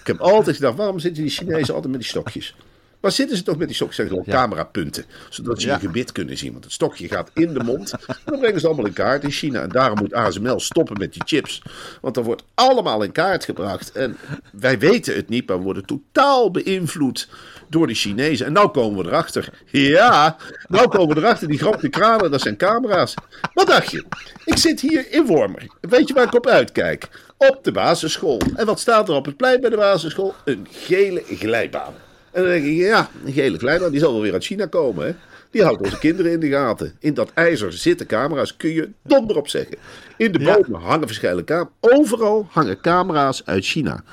Ik 0.00 0.06
heb 0.06 0.20
altijd 0.20 0.56
gedacht, 0.56 0.76
waarom 0.76 0.98
zitten 0.98 1.22
die 1.22 1.32
Chinezen 1.32 1.74
altijd 1.74 1.92
met 1.92 2.00
die 2.00 2.10
stokjes? 2.10 2.54
Waar 3.02 3.12
zitten 3.12 3.36
ze 3.36 3.42
toch 3.42 3.56
met 3.56 3.66
die 3.66 3.76
stokjes? 3.76 4.08
Ze 4.08 4.14
wel 4.14 4.24
camerapunten. 4.28 5.04
Zodat 5.28 5.60
ze 5.60 5.66
Ja. 5.66 5.74
je 5.74 5.80
gebit 5.80 6.12
kunnen 6.12 6.36
zien. 6.38 6.52
Want 6.52 6.64
het 6.64 6.72
stokje 6.72 7.08
gaat 7.08 7.30
in 7.34 7.52
de 7.54 7.62
mond. 7.64 7.92
En 8.06 8.16
dan 8.24 8.38
brengen 8.38 8.60
ze 8.60 8.66
allemaal 8.66 8.86
in 8.86 8.92
kaart 8.92 9.22
in 9.24 9.30
China. 9.30 9.60
En 9.62 9.68
daarom 9.68 9.98
moet 9.98 10.12
ASML 10.14 10.60
stoppen 10.60 10.98
met 10.98 11.12
die 11.12 11.22
chips. 11.26 11.62
Want 12.00 12.14
dan 12.14 12.24
wordt 12.24 12.44
allemaal 12.54 13.02
in 13.02 13.12
kaart 13.12 13.44
gebracht. 13.44 13.92
En 13.92 14.16
wij 14.52 14.78
weten 14.78 15.14
het 15.14 15.28
niet, 15.28 15.48
maar 15.48 15.56
we 15.58 15.64
worden 15.64 15.84
totaal 15.84 16.50
beïnvloed 16.50 17.28
door 17.68 17.86
de 17.86 17.94
Chinezen. 17.94 18.46
En 18.46 18.52
nou 18.52 18.68
komen 18.68 19.02
we 19.04 19.08
erachter. 19.10 19.48
Ja, 19.66 20.36
nou 20.68 20.88
komen 20.88 21.14
we 21.16 21.20
erachter. 21.22 21.48
Die 21.48 21.58
grote 21.58 21.88
kranen, 21.88 22.30
dat 22.30 22.40
zijn 22.40 22.56
camera's. 22.56 23.14
Wat 23.54 23.66
dacht 23.66 23.90
je? 23.90 24.04
Ik 24.44 24.56
zit 24.56 24.80
hier 24.80 25.12
in 25.12 25.26
Wormer. 25.26 25.66
Weet 25.80 26.08
je 26.08 26.14
waar 26.14 26.24
ik 26.26 26.34
op 26.34 26.46
uitkijk? 26.46 27.08
Op 27.36 27.58
de 27.64 27.72
basisschool. 27.72 28.40
En 28.56 28.66
wat 28.66 28.80
staat 28.80 29.08
er 29.08 29.14
op 29.14 29.24
het 29.24 29.36
plein 29.36 29.60
bij 29.60 29.70
de 29.70 29.76
basisschool? 29.76 30.34
Een 30.44 30.66
gele 30.70 31.22
glijbaan. 31.28 31.94
En 32.32 32.42
dan 32.42 32.50
denk 32.50 32.64
ik, 32.64 32.76
ja, 32.76 33.10
een 33.24 33.32
gele 33.32 33.58
glijbaan, 33.58 33.90
die 33.90 34.00
zal 34.00 34.12
wel 34.12 34.22
weer 34.22 34.32
uit 34.32 34.44
China 34.44 34.66
komen, 34.66 35.06
hè? 35.06 35.12
Die 35.50 35.62
houdt 35.62 35.82
onze 35.82 35.98
kinderen 35.98 36.32
in 36.32 36.40
de 36.40 36.48
gaten. 36.48 36.92
In 36.98 37.14
dat 37.14 37.30
ijzer 37.34 37.72
zitten 37.72 38.06
camera's, 38.06 38.56
kun 38.56 38.70
je 38.70 38.88
donder 39.02 39.36
op 39.36 39.48
zeggen. 39.48 39.76
In 40.16 40.32
de 40.32 40.38
Ja. 40.38 40.54
bomen 40.60 40.80
hangen 40.80 41.06
verschillende 41.06 41.44
camera's. 41.44 41.72
Overal 41.80 42.46
hangen 42.50 42.80
camera's 42.80 43.42
uit 43.44 43.64
China. 43.64 44.04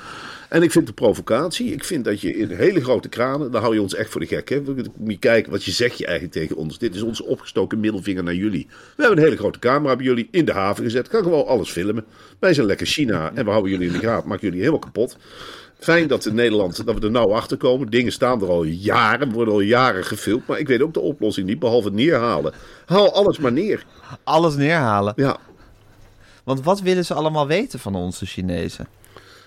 En 0.48 0.62
ik 0.62 0.70
vind 0.70 0.86
de 0.86 0.92
provocatie, 0.92 1.72
ik 1.72 1.84
vind 1.84 2.04
dat 2.04 2.20
je 2.20 2.36
in 2.36 2.50
hele 2.50 2.80
grote 2.80 3.08
kranen, 3.08 3.50
dan 3.50 3.60
hou 3.62 3.74
je 3.74 3.82
ons 3.82 3.94
echt 3.94 4.10
voor 4.10 4.20
de 4.20 4.26
gek. 4.26 4.48
Hè? 4.48 4.62
We 4.62 4.72
moeten 4.72 5.18
kijken, 5.18 5.50
wat 5.52 5.64
je 5.64 5.70
zeg 5.70 5.94
je 5.94 6.04
eigenlijk 6.06 6.34
tegen 6.34 6.56
ons. 6.56 6.78
Dit 6.78 6.94
is 6.94 7.02
onze 7.02 7.24
opgestoken 7.24 7.80
middelvinger 7.80 8.22
naar 8.24 8.34
jullie. 8.34 8.66
We 8.68 9.02
hebben 9.02 9.18
een 9.18 9.24
hele 9.24 9.36
grote 9.36 9.58
camera 9.58 9.96
bij 9.96 10.04
jullie 10.04 10.28
in 10.30 10.44
de 10.44 10.52
haven 10.52 10.84
gezet. 10.84 11.08
Kan 11.08 11.22
gewoon 11.22 11.46
alles 11.46 11.70
filmen. 11.70 12.04
Wij 12.38 12.54
zijn 12.54 12.66
lekker 12.66 12.86
China 12.86 13.30
en 13.34 13.44
we 13.44 13.50
houden 13.50 13.70
jullie 13.70 13.86
in 13.86 13.92
de 13.92 13.98
gaten. 13.98 14.28
Maken 14.28 14.44
jullie 14.44 14.58
helemaal 14.58 14.80
kapot. 14.80 15.16
Fijn 15.80 16.08
dat 16.08 16.26
in 16.26 16.34
Nederland, 16.34 16.86
dat 16.86 16.94
we 16.98 17.00
er 17.00 17.10
nou 17.10 17.32
achter 17.32 17.56
komen. 17.56 17.90
Dingen 17.90 18.12
staan 18.12 18.42
er 18.42 18.48
al 18.48 18.62
jaren, 18.62 19.32
worden 19.32 19.54
al 19.54 19.60
jaren 19.60 20.04
gefilmd. 20.04 20.46
Maar 20.46 20.58
ik 20.58 20.66
weet 20.66 20.82
ook 20.82 20.94
de 20.94 21.00
oplossing 21.00 21.46
niet, 21.46 21.58
behalve 21.58 21.90
neerhalen. 21.90 22.52
Haal 22.86 23.14
alles 23.14 23.38
maar 23.38 23.52
neer. 23.52 23.84
Alles 24.24 24.54
neerhalen. 24.54 25.12
Ja, 25.16 25.36
Want 26.44 26.62
wat 26.64 26.80
willen 26.80 27.04
ze 27.04 27.14
allemaal 27.14 27.46
weten 27.46 27.78
van 27.78 27.94
onze 27.94 28.26
Chinezen? 28.26 28.88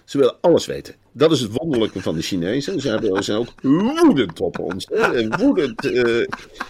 Ze 0.06 0.18
willen 0.18 0.36
alles 0.42 0.66
weten. 0.66 0.96
Dat 1.12 1.32
is 1.32 1.40
het 1.40 1.52
wonderlijke 1.54 2.02
van 2.02 2.16
de 2.16 2.22
Chinezen. 2.22 2.82
Ze 2.82 2.90
hebben- 2.90 3.24
zijn 3.24 3.38
ook 3.38 3.48
woedend 3.62 4.40
op 4.42 4.60
ons. 4.60 4.88
hè. 4.92 5.28
Woedend. 5.28 5.86
eh, 5.92 6.26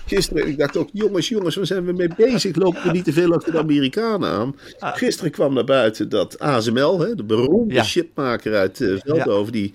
gisteren, 0.06 0.48
ik 0.48 0.58
dacht 0.58 0.78
ook, 0.78 0.90
jongens, 0.94 1.30
jongens, 1.30 1.56
waar 1.56 1.66
zijn 1.66 1.86
we 1.86 1.92
mee 1.94 2.10
bezig? 2.18 2.56
Lopen 2.56 2.84
we 2.84 2.92
niet 2.92 3.04
te 3.04 3.13
veel 3.13 3.34
achter 3.34 3.52
de 3.52 3.58
Amerikanen 3.58 4.30
aan? 4.30 4.56
Gisteren 4.80 5.32
kwam 5.32 5.54
naar 5.54 5.63
buiten 5.63 6.10
dat 6.10 6.39
ASML, 6.39 7.00
hè, 7.00 7.15
de 7.15 7.24
beroemde 7.24 7.74
Ja. 7.74 7.84
chipmaker 7.84 8.56
uit 8.56 8.82
eh, 8.82 8.96
Veldhoven, 9.06 9.52
die, 9.52 9.74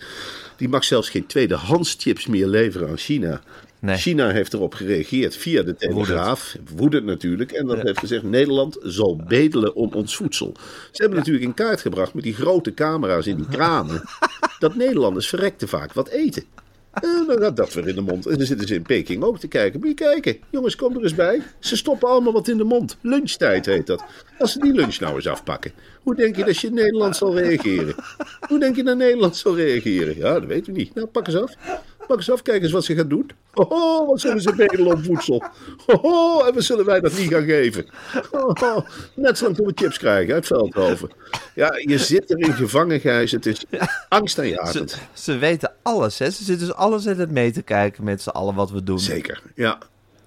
die 0.57 0.69
mag 0.69 0.85
zelfs 0.85 1.09
geen 1.11 1.27
tweedehands 1.27 1.97
chips 1.99 2.27
meer 2.27 2.47
leveren 2.47 2.89
aan 2.89 2.97
China. 2.99 3.41
Nee. 3.81 3.97
China 3.97 4.31
heeft 4.31 4.53
erop 4.53 4.75
gereageerd 4.75 5.37
via 5.37 5.63
de 5.63 5.75
Telegraaf. 5.75 6.57
Woedend 6.77 7.05
natuurlijk. 7.05 7.53
En 7.53 7.67
dat 7.67 7.83
heeft 7.83 7.99
gezegd: 7.99 8.23
Nederland 8.23 8.77
zal 8.83 9.17
bedelen 9.27 9.75
om 9.75 9.93
ons 9.93 10.17
voedsel. 10.17 10.53
Ze 10.93 11.03
hebben 11.03 11.19
natuurlijk 11.19 11.45
in 11.45 11.55
kaart 11.55 11.81
gebracht 11.81 12.15
met 12.15 12.25
die 12.25 12.35
grote 12.35 12.75
camera's 12.75 13.27
in 13.27 13.37
die 13.37 13.49
kranen. 13.49 14.03
dat 14.59 14.75
Nederlanders 14.75 15.29
verrekte 15.29 15.69
vaak 15.69 15.93
wat 15.93 16.09
eten. 16.09 16.45
En 16.93 17.25
dan 17.27 17.39
gaat 17.39 17.57
dat 17.57 17.75
weer 17.75 17.89
in 17.89 17.95
de 17.95 18.01
mond. 18.01 18.27
En 18.27 18.37
dan 18.37 18.47
zitten 18.47 18.69
ze 18.69 18.75
in 18.75 18.83
Peking 18.83 19.23
ook 19.23 19.39
te 19.39 19.49
kijken. 19.49 19.81
Moet 19.81 19.89
je 19.89 19.95
kijken, 19.95 20.37
jongens, 20.51 20.77
kom 20.77 20.97
er 20.97 21.03
eens 21.03 21.15
bij. 21.15 21.43
Ze 21.59 21.77
stoppen 21.77 22.09
allemaal 22.09 22.33
wat 22.33 22.49
in 22.49 22.57
de 22.57 22.65
mond. 22.65 22.97
Lunchtijd 23.01 23.67
heet 23.67 23.87
dat. 23.87 24.05
Als 24.39 24.53
ze 24.53 24.59
die 24.59 24.73
lunch 24.73 25.01
nou 25.01 25.15
eens 25.15 25.27
afpakken. 25.27 25.73
Hoe 26.03 26.15
denk 26.15 26.37
je 26.37 26.45
dat 26.45 26.59
je 26.59 26.67
in 26.67 26.75
Nederland 26.75 27.17
zal 27.17 27.39
reageren? 27.39 27.95
Hoe 28.49 28.59
denk 28.59 28.77
je 28.77 28.83
dat 28.83 28.97
Nederland 28.97 29.37
zal 29.37 29.57
reageren? 29.57 30.17
Ja, 30.17 30.33
dat 30.33 30.45
weten 30.45 30.73
we 30.73 30.79
niet. 30.79 30.95
Nou, 30.95 31.07
pak 31.07 31.27
eens 31.27 31.37
af. 31.37 31.55
Pak 32.09 32.17
eens 32.17 32.31
af, 32.31 32.43
kijk 32.43 32.63
eens 32.63 32.73
wat 32.73 32.85
ze 32.85 32.95
gaan 32.95 33.09
doen. 33.09 33.31
Hoho, 33.53 34.07
wat 34.07 34.21
zullen 34.21 34.41
ze 34.41 34.55
bedelen 34.55 34.95
om 34.95 35.05
voedsel? 35.05 35.43
Hoho, 35.87 36.45
en 36.47 36.55
wat 36.55 36.63
zullen 36.63 36.85
wij 36.85 37.01
dat 37.01 37.17
niet 37.19 37.31
gaan 37.33 37.45
geven? 37.45 37.87
Hoho, 38.31 38.85
net 39.15 39.39
zolang 39.39 39.57
we 39.57 39.73
chips 39.75 39.99
krijgen 39.99 40.35
uit 40.35 40.47
Veldhoven. 40.47 41.11
Ja, 41.55 41.73
je 41.79 41.99
zit 41.99 42.31
erin 42.31 42.53
gevangen, 42.53 43.01
Gijs. 43.01 43.33
Het 43.33 43.47
is 43.47 43.59
Ze, 43.71 43.89
angstaanjagend. 44.09 44.99
ze 45.13 45.37
weten 45.39 45.73
alles, 45.83 46.19
hè? 46.19 46.31
Ze 46.31 46.45
zitten 46.45 46.67
dus 46.67 46.77
alles 46.77 47.07
in 47.07 47.19
het 47.19 47.31
mee 47.31 47.53
te 47.53 47.63
kijken 47.63 48.05
met 48.05 48.23
z'n 48.23 48.29
allen 48.29 48.55
wat 48.55 48.71
we 48.71 48.83
doen. 48.83 48.99
Zeker, 48.99 49.43
ja. 49.55 49.79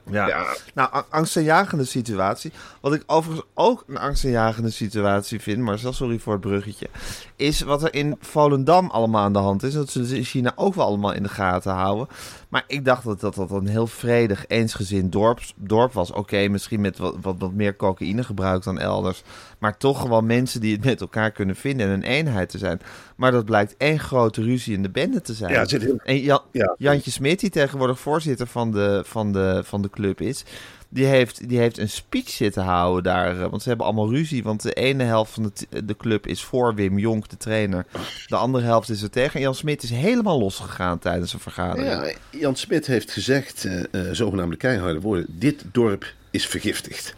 Ja. 0.09 0.55
Nou, 0.73 1.03
angstaanjagende 1.09 1.85
situatie. 1.85 2.51
Wat 2.81 2.93
ik 2.93 3.03
overigens 3.05 3.47
ook 3.53 3.83
een 3.87 3.97
angstaanjagende 3.97 4.69
situatie 4.69 5.41
vind, 5.41 5.59
maar 5.59 5.79
sorry 5.79 6.19
voor 6.19 6.33
het 6.33 6.41
bruggetje, 6.41 6.87
is 7.35 7.61
wat 7.61 7.83
er 7.83 7.93
in 7.93 8.17
Volendam 8.19 8.89
allemaal 8.89 9.23
aan 9.23 9.33
de 9.33 9.39
hand 9.39 9.63
is. 9.63 9.73
Dat 9.73 9.89
ze 9.89 10.17
in 10.17 10.23
China 10.23 10.51
ook 10.55 10.75
wel 10.75 10.85
allemaal 10.85 11.13
in 11.13 11.23
de 11.23 11.29
gaten 11.29 11.73
houden. 11.73 12.07
Maar 12.51 12.63
ik 12.67 12.85
dacht 12.85 13.03
dat 13.03 13.19
dat, 13.19 13.35
dat 13.35 13.51
een 13.51 13.67
heel 13.67 13.87
vredig, 13.87 14.45
eensgezind 14.47 15.11
dorp, 15.11 15.39
dorp 15.55 15.93
was. 15.93 16.11
Oké, 16.11 16.47
misschien 16.47 16.81
met 16.81 16.97
wat, 16.97 17.15
wat, 17.21 17.35
wat 17.39 17.53
meer 17.53 17.75
cocaïne 17.75 18.23
gebruikt 18.23 18.63
dan 18.63 18.79
elders. 18.79 19.23
Maar 19.59 19.77
toch 19.77 20.01
gewoon 20.01 20.25
mensen 20.25 20.61
die 20.61 20.75
het 20.75 20.85
met 20.85 21.01
elkaar 21.01 21.31
kunnen 21.31 21.55
vinden 21.55 21.87
en 21.87 21.93
een 21.93 22.03
eenheid 22.03 22.49
te 22.49 22.57
zijn. 22.57 22.81
Maar 23.15 23.31
dat 23.31 23.45
blijkt 23.45 23.75
één 23.77 23.99
grote 23.99 24.41
ruzie 24.43 24.75
in 24.75 24.81
de 24.81 24.89
bende 24.89 25.21
te 25.21 25.33
zijn. 25.33 25.51
Ja, 25.51 25.65
zit 25.65 25.81
heel- 25.81 25.99
En 26.03 26.19
Jan, 26.19 26.41
Ja. 26.51 26.75
Jantje 26.77 27.11
Smit, 27.11 27.39
die 27.39 27.49
tegenwoordig 27.49 27.99
voorzitter 27.99 28.47
van 28.47 28.71
de, 28.71 29.01
van 29.05 29.31
de, 29.31 29.61
van 29.65 29.81
de 29.81 29.89
club 29.89 30.21
is, 30.21 30.43
die 30.93 31.05
heeft, 31.05 31.49
die 31.49 31.57
heeft 31.57 31.77
een 31.77 31.89
speech 31.89 32.29
zitten 32.29 32.63
houden 32.63 33.03
daar. 33.03 33.41
eh, 33.41 33.49
Want 33.49 33.61
ze 33.61 33.67
hebben 33.67 33.85
allemaal 33.85 34.09
ruzie. 34.09 34.43
Want 34.43 34.61
de 34.61 34.73
ene 34.73 35.03
helft 35.03 35.33
van 35.33 35.51
de, 35.69 35.85
de 35.85 35.97
club 35.97 36.27
is 36.27 36.43
voor 36.43 36.75
Wim 36.75 36.97
Jonk, 36.99 37.29
de 37.29 37.37
trainer. 37.37 37.85
De 38.27 38.35
andere 38.35 38.63
helft 38.63 38.89
is 38.89 39.01
er 39.01 39.09
tegen. 39.09 39.33
En 39.33 39.41
Jan 39.41 39.55
Smit 39.55 39.83
is 39.83 39.89
helemaal 39.89 40.39
losgegaan 40.39 40.99
tijdens 40.99 41.33
een 41.33 41.39
vergadering. 41.39 41.87
Ja, 41.87 42.11
Jan 42.39 42.55
Smit 42.55 42.87
heeft 42.87 43.11
gezegd, 43.11 43.65
eh, 43.65 44.01
zogenaamde 44.11 44.55
keiharde 44.57 44.99
woorden, 44.99 45.25
dit 45.29 45.63
dorp 45.71 46.13
is 46.31 46.47
vergiftigd. 46.47 47.13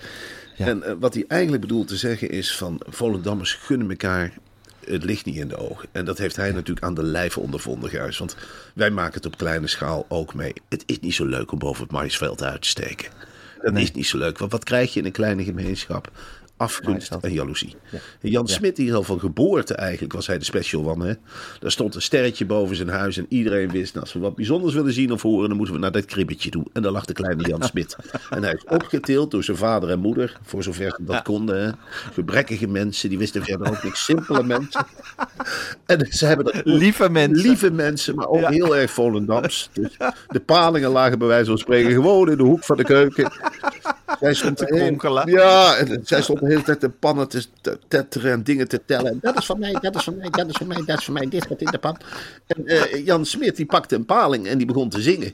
Ja. 0.55 0.67
En 0.67 0.99
wat 0.99 1.13
hij 1.13 1.25
eigenlijk 1.27 1.61
bedoelt 1.61 1.87
te 1.87 1.97
zeggen 1.97 2.29
is 2.29 2.55
van 2.57 2.81
Volendammers 2.87 3.53
gunnen 3.53 3.89
elkaar 3.89 4.33
het 4.85 5.03
licht 5.03 5.25
niet 5.25 5.35
in 5.35 5.47
de 5.47 5.57
ogen. 5.57 5.89
En 5.91 6.05
dat 6.05 6.17
heeft 6.17 6.35
hij 6.35 6.51
natuurlijk 6.51 6.85
aan 6.85 6.93
de 6.93 7.03
lijve 7.03 7.39
ondervonden, 7.39 7.89
Gijs. 7.89 8.17
Want 8.17 8.35
wij 8.73 8.89
maken 8.89 9.13
het 9.13 9.25
op 9.25 9.37
kleine 9.37 9.67
schaal 9.67 10.05
ook 10.09 10.33
mee. 10.33 10.53
Het 10.69 10.83
is 10.85 10.99
niet 10.99 11.13
zo 11.13 11.25
leuk 11.25 11.51
om 11.51 11.59
boven 11.59 11.83
het 11.83 11.91
maisveld 11.91 12.43
uit 12.43 12.61
te 12.61 12.67
steken. 12.67 13.09
Dat 13.63 13.77
is 13.77 13.91
niet 13.91 14.05
zo 14.05 14.17
leuk, 14.17 14.37
want 14.37 14.51
wat 14.51 14.63
krijg 14.63 14.93
je 14.93 14.99
in 14.99 15.05
een 15.05 15.11
kleine 15.11 15.43
gemeenschap? 15.43 16.11
Afgunst 16.63 17.11
en 17.21 17.33
jaloezie. 17.33 17.75
Jan 18.21 18.47
Smit, 18.47 18.75
die 18.75 18.93
al 18.93 19.03
van 19.03 19.19
geboorte 19.19 19.73
eigenlijk, 19.73 20.13
was 20.13 20.27
hij 20.27 20.37
de 20.37 20.45
special 20.45 20.89
one. 20.89 21.07
Hè? 21.07 21.13
Daar 21.59 21.71
stond 21.71 21.95
een 21.95 22.01
sterretje 22.01 22.45
boven 22.45 22.75
zijn 22.75 22.89
huis 22.89 23.17
en 23.17 23.25
iedereen 23.29 23.71
wist... 23.71 23.93
Nou, 23.93 24.05
als 24.05 24.13
we 24.13 24.19
wat 24.19 24.35
bijzonders 24.35 24.73
willen 24.73 24.93
zien 24.93 25.11
of 25.11 25.21
horen, 25.21 25.47
dan 25.47 25.57
moeten 25.57 25.75
we 25.75 25.81
naar 25.81 25.91
dat 25.91 26.05
kribbetje 26.05 26.49
toe. 26.49 26.65
En 26.73 26.81
daar 26.81 26.91
lag 26.91 27.05
de 27.05 27.13
kleine 27.13 27.47
Jan 27.47 27.63
Smit. 27.63 27.95
En 28.29 28.43
hij 28.43 28.53
is 28.53 28.63
opgetild 28.65 29.31
door 29.31 29.43
zijn 29.43 29.57
vader 29.57 29.89
en 29.89 29.99
moeder, 29.99 30.37
voor 30.41 30.63
zover 30.63 30.89
ze 30.97 31.03
dat 31.03 31.21
konden. 31.21 31.63
Hè? 31.63 31.71
Gebrekkige 32.13 32.67
mensen, 32.67 33.09
die 33.09 33.17
wisten 33.17 33.43
verder 33.43 33.67
ook 33.67 33.83
niks. 33.83 34.03
Simpele 34.03 34.43
mensen. 34.43 34.85
En 35.85 36.07
ze 36.09 36.25
hebben 36.25 36.45
dat 36.45 36.61
Lieve 36.63 37.09
mensen. 37.09 37.47
Lieve 37.47 37.71
mensen, 37.71 38.15
maar 38.15 38.27
ook 38.27 38.49
heel 38.49 38.75
erg 38.75 38.91
Volendams. 38.91 39.69
Dus 39.73 39.97
de 40.27 40.39
palingen 40.39 40.89
lagen 40.89 41.19
bij 41.19 41.27
wijze 41.27 41.45
van 41.45 41.57
spreken 41.57 41.91
gewoon 41.91 42.31
in 42.31 42.37
de 42.37 42.43
hoek 42.43 42.63
van 42.63 42.77
de 42.77 42.83
keuken. 42.83 43.31
Zij 44.23 44.33
stond 44.33 44.57
Te 44.57 44.65
kronkelen. 44.65 45.31
Ja, 45.31 45.75
en 45.75 46.01
zij 46.03 46.21
stond 46.21 46.39
de 46.39 46.47
hele 46.47 46.63
tijd 46.63 46.81
de 46.81 46.89
pannen 46.89 47.27
te 47.27 47.45
te 47.61 47.79
tetteren 47.87 48.31
en 48.31 48.43
dingen 48.43 48.67
te 48.67 48.81
tellen. 48.85 49.19
Dat 49.21 49.37
is 49.37 49.45
van 49.45 49.59
mij, 49.59 49.77
dat 49.81 49.95
is 49.95 50.03
van 50.03 50.17
mij, 50.17 50.29
dat 50.29 50.49
is 50.49 50.55
van 50.57 50.67
mij, 50.67 50.83
dat 50.85 50.97
is 50.97 51.05
van 51.05 51.13
mij, 51.13 51.29
dit 51.29 51.47
gaat 51.47 51.61
in 51.61 51.71
de 51.71 51.77
pan. 51.77 51.97
En 52.47 52.65
eh, 52.65 53.05
Jan 53.05 53.25
Smit 53.25 53.55
die 53.55 53.65
pakte 53.65 53.95
een 53.95 54.05
paling 54.05 54.47
en 54.47 54.57
die 54.57 54.67
begon 54.67 54.89
te 54.89 55.01
zingen. 55.01 55.33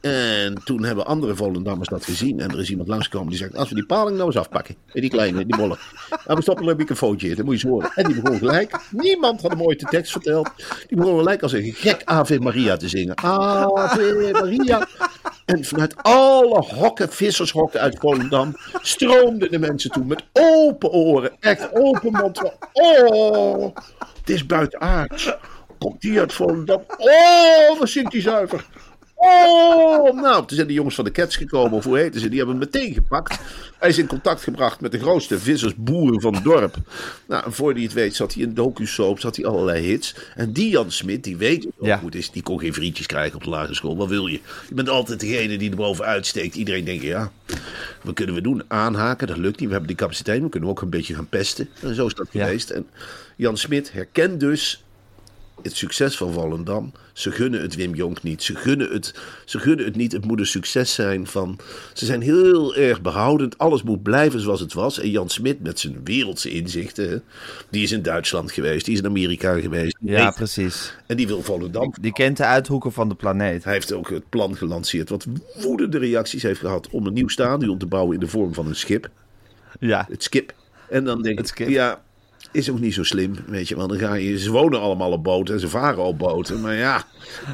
En 0.00 0.54
toen 0.64 0.84
hebben 0.84 1.06
andere 1.06 1.36
Volendammers 1.36 1.88
dat 1.88 2.04
gezien. 2.04 2.40
En 2.40 2.50
er 2.50 2.60
is 2.60 2.70
iemand 2.70 2.88
langsgekomen 2.88 3.28
die 3.28 3.38
zegt: 3.38 3.56
Als 3.56 3.68
we 3.68 3.74
die 3.74 3.86
paling 3.86 4.16
nou 4.16 4.26
eens 4.26 4.38
afpakken. 4.38 4.74
En 4.92 5.00
die 5.00 5.10
kleine, 5.10 5.46
die 5.46 5.56
bolle. 5.56 5.78
En 6.26 6.36
we 6.36 6.42
stoppen 6.42 6.68
een 6.68 6.76
microfoontje 6.76 7.28
in, 7.28 7.34
dat 7.36 7.44
moet 7.44 7.60
je 7.60 7.66
eens 7.66 7.74
horen. 7.74 7.92
En 7.94 8.04
die 8.04 8.20
begon 8.20 8.38
gelijk. 8.38 8.80
Niemand 8.90 9.42
had 9.42 9.50
hem 9.50 9.62
ooit 9.62 9.80
de 9.80 9.86
tekst 9.86 10.12
verteld. 10.12 10.50
Die 10.88 10.96
begon 10.96 11.18
gelijk 11.18 11.42
als 11.42 11.52
een 11.52 11.72
gek 11.72 12.02
Ave 12.04 12.38
Maria 12.38 12.76
te 12.76 12.88
zingen. 12.88 13.16
Ave 13.16 14.30
Maria. 14.32 14.88
En 15.50 15.64
vanuit 15.64 16.02
alle 16.02 16.60
hokken, 16.60 17.12
vissershokken 17.12 17.80
uit 17.80 17.98
Volendam, 17.98 18.56
stroomden 18.80 19.50
de 19.50 19.58
mensen 19.58 19.90
toe 19.90 20.04
met 20.04 20.24
open 20.32 20.90
oren. 20.90 21.32
Echt 21.40 21.74
open 21.74 22.12
mond. 22.12 22.52
Oh, 22.72 23.76
het 24.18 24.30
is 24.30 24.46
buitenaards. 24.46 25.34
Komt 25.78 26.00
die 26.00 26.18
uit 26.18 26.32
Volendam? 26.32 26.82
Oh, 26.98 27.78
wat 27.78 27.88
zingt 27.88 28.12
die 28.12 28.20
zuiver. 28.20 28.66
Oh, 29.22 30.14
nou, 30.22 30.46
toen 30.46 30.56
zijn 30.56 30.66
de 30.68 30.72
jongens 30.72 30.94
van 30.94 31.04
de 31.04 31.10
Cats 31.10 31.36
gekomen, 31.36 31.72
of 31.72 31.84
hoe 31.84 31.98
heten 31.98 32.20
ze, 32.20 32.28
die 32.28 32.38
hebben 32.38 32.56
hem 32.56 32.64
meteen 32.72 32.92
gepakt. 32.94 33.38
Hij 33.78 33.88
is 33.88 33.98
in 33.98 34.06
contact 34.06 34.42
gebracht 34.42 34.80
met 34.80 34.92
de 34.92 34.98
grootste 34.98 35.38
vissersboeren 35.38 36.20
van 36.20 36.34
het 36.34 36.44
dorp. 36.44 36.74
Nou, 37.26 37.44
en 37.44 37.52
voor 37.52 37.72
hij 37.72 37.82
het 37.82 37.92
weet 37.92 38.14
zat 38.16 38.34
hij 38.34 38.42
in 38.42 38.54
docu-soap, 38.54 39.20
zat 39.20 39.36
hij 39.36 39.44
allerlei 39.44 39.86
hits. 39.86 40.14
En 40.36 40.52
die 40.52 40.68
Jan 40.70 40.90
Smit, 40.90 41.24
die 41.24 41.36
weet 41.36 41.66
Ja. 41.80 42.00
het 42.04 42.14
is, 42.14 42.30
die 42.30 42.42
kon 42.42 42.60
geen 42.60 42.74
vriendjes 42.74 43.06
krijgen 43.06 43.36
op 43.36 43.44
de 43.44 43.50
lagere 43.50 43.74
school. 43.74 43.96
Wat 43.96 44.08
wil 44.08 44.26
je? 44.26 44.40
Je 44.68 44.74
bent 44.74 44.88
altijd 44.88 45.20
degene 45.20 45.58
die 45.58 45.70
er 45.70 45.76
bovenuit 45.76 46.26
steekt. 46.26 46.54
Iedereen 46.54 46.84
denkt, 46.84 47.02
ja, 47.02 47.32
wat 48.02 48.14
kunnen 48.14 48.34
we 48.34 48.40
doen? 48.40 48.62
Aanhaken, 48.68 49.26
dat 49.26 49.36
lukt 49.36 49.56
niet. 49.58 49.66
We 49.66 49.70
hebben 49.74 49.88
die 49.88 49.96
capaciteit, 49.96 50.42
we 50.42 50.48
kunnen 50.48 50.68
ook 50.68 50.80
een 50.82 50.90
beetje 50.90 51.14
gaan 51.14 51.28
pesten. 51.28 51.68
En 51.82 51.94
zo 51.94 52.06
is 52.06 52.14
dat 52.14 52.26
Ja. 52.30 52.44
geweest. 52.44 52.70
En 52.70 52.86
Jan 53.36 53.56
Smit 53.56 53.92
herkent 53.92 54.40
dus 54.40 54.84
het 55.62 55.76
succes 55.76 56.16
van 56.16 56.32
Volendam. 56.32 56.92
Ze 57.12 57.30
gunnen 57.30 57.60
het 57.60 57.74
Wim 57.74 57.94
Jonk 57.94 58.22
niet. 58.22 58.42
Ze 58.42 58.54
gunnen 58.54 58.90
het, 58.90 59.14
ze 59.44 59.58
gunnen 59.58 59.84
het 59.84 59.96
niet. 59.96 60.12
Het 60.12 60.24
moet 60.24 60.38
een 60.38 60.46
succes 60.46 60.94
zijn 60.94 61.26
van... 61.26 61.58
Ze 61.92 62.04
zijn 62.04 62.20
heel 62.20 62.74
erg 62.76 63.00
behoudend. 63.02 63.58
Alles 63.58 63.82
moet 63.82 64.02
blijven 64.02 64.40
zoals 64.40 64.60
het 64.60 64.72
was. 64.72 64.98
En 64.98 65.10
Jan 65.10 65.28
Smit 65.28 65.62
met 65.62 65.78
zijn 65.78 66.00
wereldse 66.04 66.50
inzichten... 66.50 67.22
die 67.70 67.82
is 67.82 67.92
in 67.92 68.02
Duitsland 68.02 68.52
geweest. 68.52 68.84
Die 68.84 68.94
is 68.94 69.00
in 69.00 69.06
Amerika 69.06 69.60
geweest. 69.60 69.96
die 70.00 70.10
Ja, 70.10 70.30
precies. 70.30 70.94
en 71.06 71.16
die 71.16 71.26
wil 71.26 71.42
Volendam. 71.42 71.94
Die 72.00 72.12
kent 72.12 72.36
de 72.36 72.44
uithoeken 72.44 72.92
van 72.92 73.08
de 73.08 73.14
planeet. 73.14 73.64
Hij 73.64 73.72
heeft 73.72 73.92
ook 73.92 74.10
het 74.10 74.28
plan 74.28 74.56
gelanceerd... 74.56 75.08
wat 75.08 75.26
woedende 75.60 75.98
reacties 75.98 76.42
heeft 76.42 76.60
gehad... 76.60 76.88
om 76.90 77.06
een 77.06 77.12
nieuw 77.12 77.28
stadion 77.28 77.78
te 77.78 77.86
bouwen 77.86 78.14
in 78.14 78.20
de 78.20 78.28
vorm 78.28 78.54
van 78.54 78.66
een 78.66 78.76
schip. 78.76 79.08
Ja. 79.80 80.06
Het 80.10 80.22
skip. 80.22 80.54
En 80.88 81.04
dan 81.04 81.22
denk 81.22 81.38
Het 81.38 81.46
ik, 81.46 81.52
skip. 81.52 81.68
ja, 81.68 82.02
is 82.52 82.70
ook 82.70 82.80
niet 82.80 82.94
zo 82.94 83.02
slim, 83.02 83.34
weet 83.46 83.68
je. 83.68 83.76
Want 83.76 83.88
dan 83.88 83.98
ga 83.98 84.14
je, 84.14 84.38
ze 84.38 84.50
wonen 84.50 84.80
allemaal 84.80 85.12
op 85.12 85.24
boten 85.24 85.54
en 85.54 85.60
ze 85.60 85.68
varen 85.68 86.04
op 86.04 86.18
boten. 86.18 86.60
Maar 86.60 86.74
ja, 86.74 87.04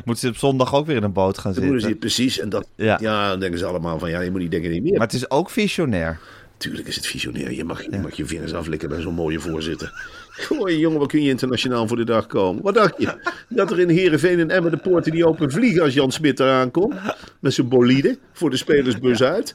Moeten 0.04 0.16
ze 0.16 0.28
op 0.28 0.36
zondag 0.36 0.74
ook 0.74 0.86
weer 0.86 0.96
in 0.96 1.02
een 1.02 1.12
boot 1.12 1.38
gaan 1.38 1.52
moeten 1.52 1.72
ze 1.72 1.78
zitten. 1.80 1.98
precies. 1.98 2.38
En 2.38 2.48
dat, 2.48 2.68
Ja. 2.76 2.98
ja. 3.00 3.28
dan 3.30 3.40
denken 3.40 3.58
ze 3.58 3.64
allemaal 3.66 3.98
van, 3.98 4.10
ja, 4.10 4.20
je 4.20 4.30
moet 4.30 4.40
niet 4.40 4.50
denken 4.50 4.70
niet 4.70 4.82
meer. 4.82 4.92
Maar 4.92 5.06
het 5.06 5.12
is 5.16 5.30
ook 5.30 5.50
visionair. 5.50 6.18
Tuurlijk 6.56 6.88
is 6.88 6.96
het 6.96 7.06
visionair. 7.06 7.52
Je 7.52 7.64
mag, 7.64 7.82
je 7.82 7.98
mag 8.02 8.16
je 8.16 8.26
vingers 8.26 8.52
aflikken 8.54 8.88
bij 8.88 9.00
zo'n 9.00 9.14
mooie 9.14 9.40
voorzitter. 9.40 9.92
Goh, 10.30 10.70
jongen, 10.70 10.98
wat 10.98 11.08
kun 11.08 11.22
je 11.22 11.30
internationaal 11.30 11.88
voor 11.88 11.96
de 11.96 12.04
dag 12.04 12.26
komen? 12.26 12.62
Wat 12.62 12.74
dacht 12.74 12.94
je? 12.98 13.14
Dat 13.48 13.70
er 13.70 13.80
in 13.80 13.88
Heerenveen 13.88 14.38
en 14.40 14.50
Emmen 14.50 14.70
de 14.70 14.76
poorten 14.76 15.12
die 15.12 15.26
open 15.26 15.50
vliegen 15.50 15.82
als 15.82 15.94
Jan 15.94 16.12
Smit 16.12 16.40
eraan 16.40 16.70
komt? 16.70 16.94
Met 17.40 17.54
zijn 17.54 17.68
bolide 17.68 18.18
voor 18.32 18.50
de 18.50 18.56
spelersbus 18.56 19.22
uit. 19.22 19.54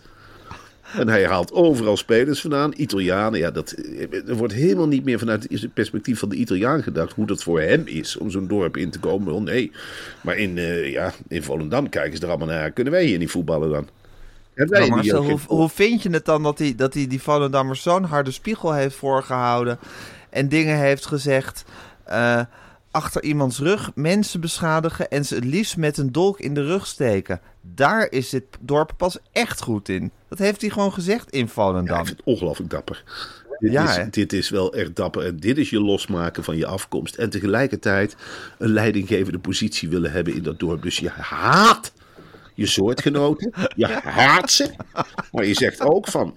En 0.98 1.08
hij 1.08 1.26
haalt 1.26 1.54
overal 1.54 1.98
spelers 1.98 2.42
vandaan. 2.42 2.74
Italianen, 2.76 3.40
ja, 3.40 3.52
dat, 3.52 3.76
er 4.28 4.36
wordt 4.36 4.54
helemaal 4.54 4.88
niet 4.88 5.04
meer 5.04 5.20
vanuit 5.20 5.48
het 5.50 5.74
perspectief 5.74 6.20
van 6.20 6.30
de 6.30 6.36
Italiaan 6.36 6.84
gedacht 6.84 7.14
hoe 7.14 7.26
dat 7.26 7.44
voor 7.44 7.62
hem 7.62 7.84
is 7.86 8.18
om 8.18 8.30
zo'n 8.30 8.48
dorp 8.48 8.78
in 8.78 8.90
te 8.90 9.00
komen. 9.00 9.28
Wel, 9.28 9.42
nee, 9.42 9.72
maar 10.22 10.38
in, 10.38 10.58
eh, 10.58 10.92
ja, 10.92 11.14
in 11.28 11.44
Volendam 11.44 11.90
kijken 11.90 12.18
ze 12.18 12.24
er 12.24 12.30
allemaal 12.30 12.48
naar. 12.48 12.72
Kunnen 12.72 12.94
wij 12.94 13.06
hier 13.06 13.18
niet 13.18 13.32
voetballen 13.32 13.70
dan? 13.70 13.88
Hier 14.56 14.90
Marcel, 14.90 15.24
hoe, 15.24 15.40
hoe 15.48 15.70
vind 15.70 16.04
je 16.04 16.10
het 16.10 16.26
dan 16.26 16.44
dat 16.44 16.60
hij 16.60 16.76
dat 16.76 16.94
die, 16.94 17.08
die 17.08 17.22
Volendammers 17.22 17.82
zo'n 17.82 18.04
harde 18.04 18.32
spiegel 18.32 18.74
heeft 18.74 18.96
voorgehouden 18.96 19.80
en 20.30 20.50
dingen 20.50 20.78
heeft 20.78 21.06
gezegd 21.06 21.66
eh, 22.04 22.42
achter 22.92 23.24
iemands 23.24 23.60
rug, 23.60 23.92
mensen 23.96 24.42
beschadigen 24.42 25.10
en 25.10 25.26
ze 25.26 25.36
het 25.36 25.46
liefst 25.46 25.78
met 25.78 25.98
een 25.98 26.12
dolk 26.12 26.40
in 26.40 26.54
de 26.54 26.66
rug 26.66 26.88
steken? 26.88 27.42
Daar 27.62 28.08
is 28.12 28.30
dit 28.30 28.44
dorp 28.60 28.92
pas 28.98 29.18
echt 29.32 29.62
goed 29.62 29.90
in. 29.90 30.12
Dat 30.30 30.38
heeft 30.40 30.62
hij 30.62 30.70
gewoon 30.70 30.94
gezegd 30.94 31.30
in 31.30 31.40
Ja, 31.40 31.48
Volendam. 31.48 32.00
ik 32.00 32.06
vind 32.06 32.18
het 32.18 32.26
ongelooflijk 32.26 32.70
dapper. 32.70 33.04
Dit, 33.60 33.72
Ja, 33.72 33.98
is, 33.98 34.12
dit 34.12 34.34
is 34.34 34.50
wel 34.50 34.74
echt 34.74 34.96
dapper. 34.96 35.26
En 35.26 35.38
dit 35.38 35.58
is 35.58 35.70
je 35.70 35.82
losmaken 35.82 36.44
van 36.44 36.58
je 36.58 36.66
afkomst. 36.66 37.16
En 37.16 37.30
tegelijkertijd 37.30 38.16
een 38.58 38.70
leidinggevende 38.74 39.40
positie 39.40 39.90
willen 39.90 40.12
hebben 40.12 40.36
in 40.36 40.44
dat 40.44 40.60
dorp. 40.60 40.82
Dus 40.82 40.98
je 40.98 41.10
haat 41.10 41.94
je 42.54 42.66
soortgenoten. 42.66 43.54
Je 43.76 43.88
haat 44.04 44.52
ze. 44.52 44.70
Maar 45.32 45.46
je 45.46 45.54
zegt 45.54 45.82
ook 45.82 46.08
van... 46.08 46.36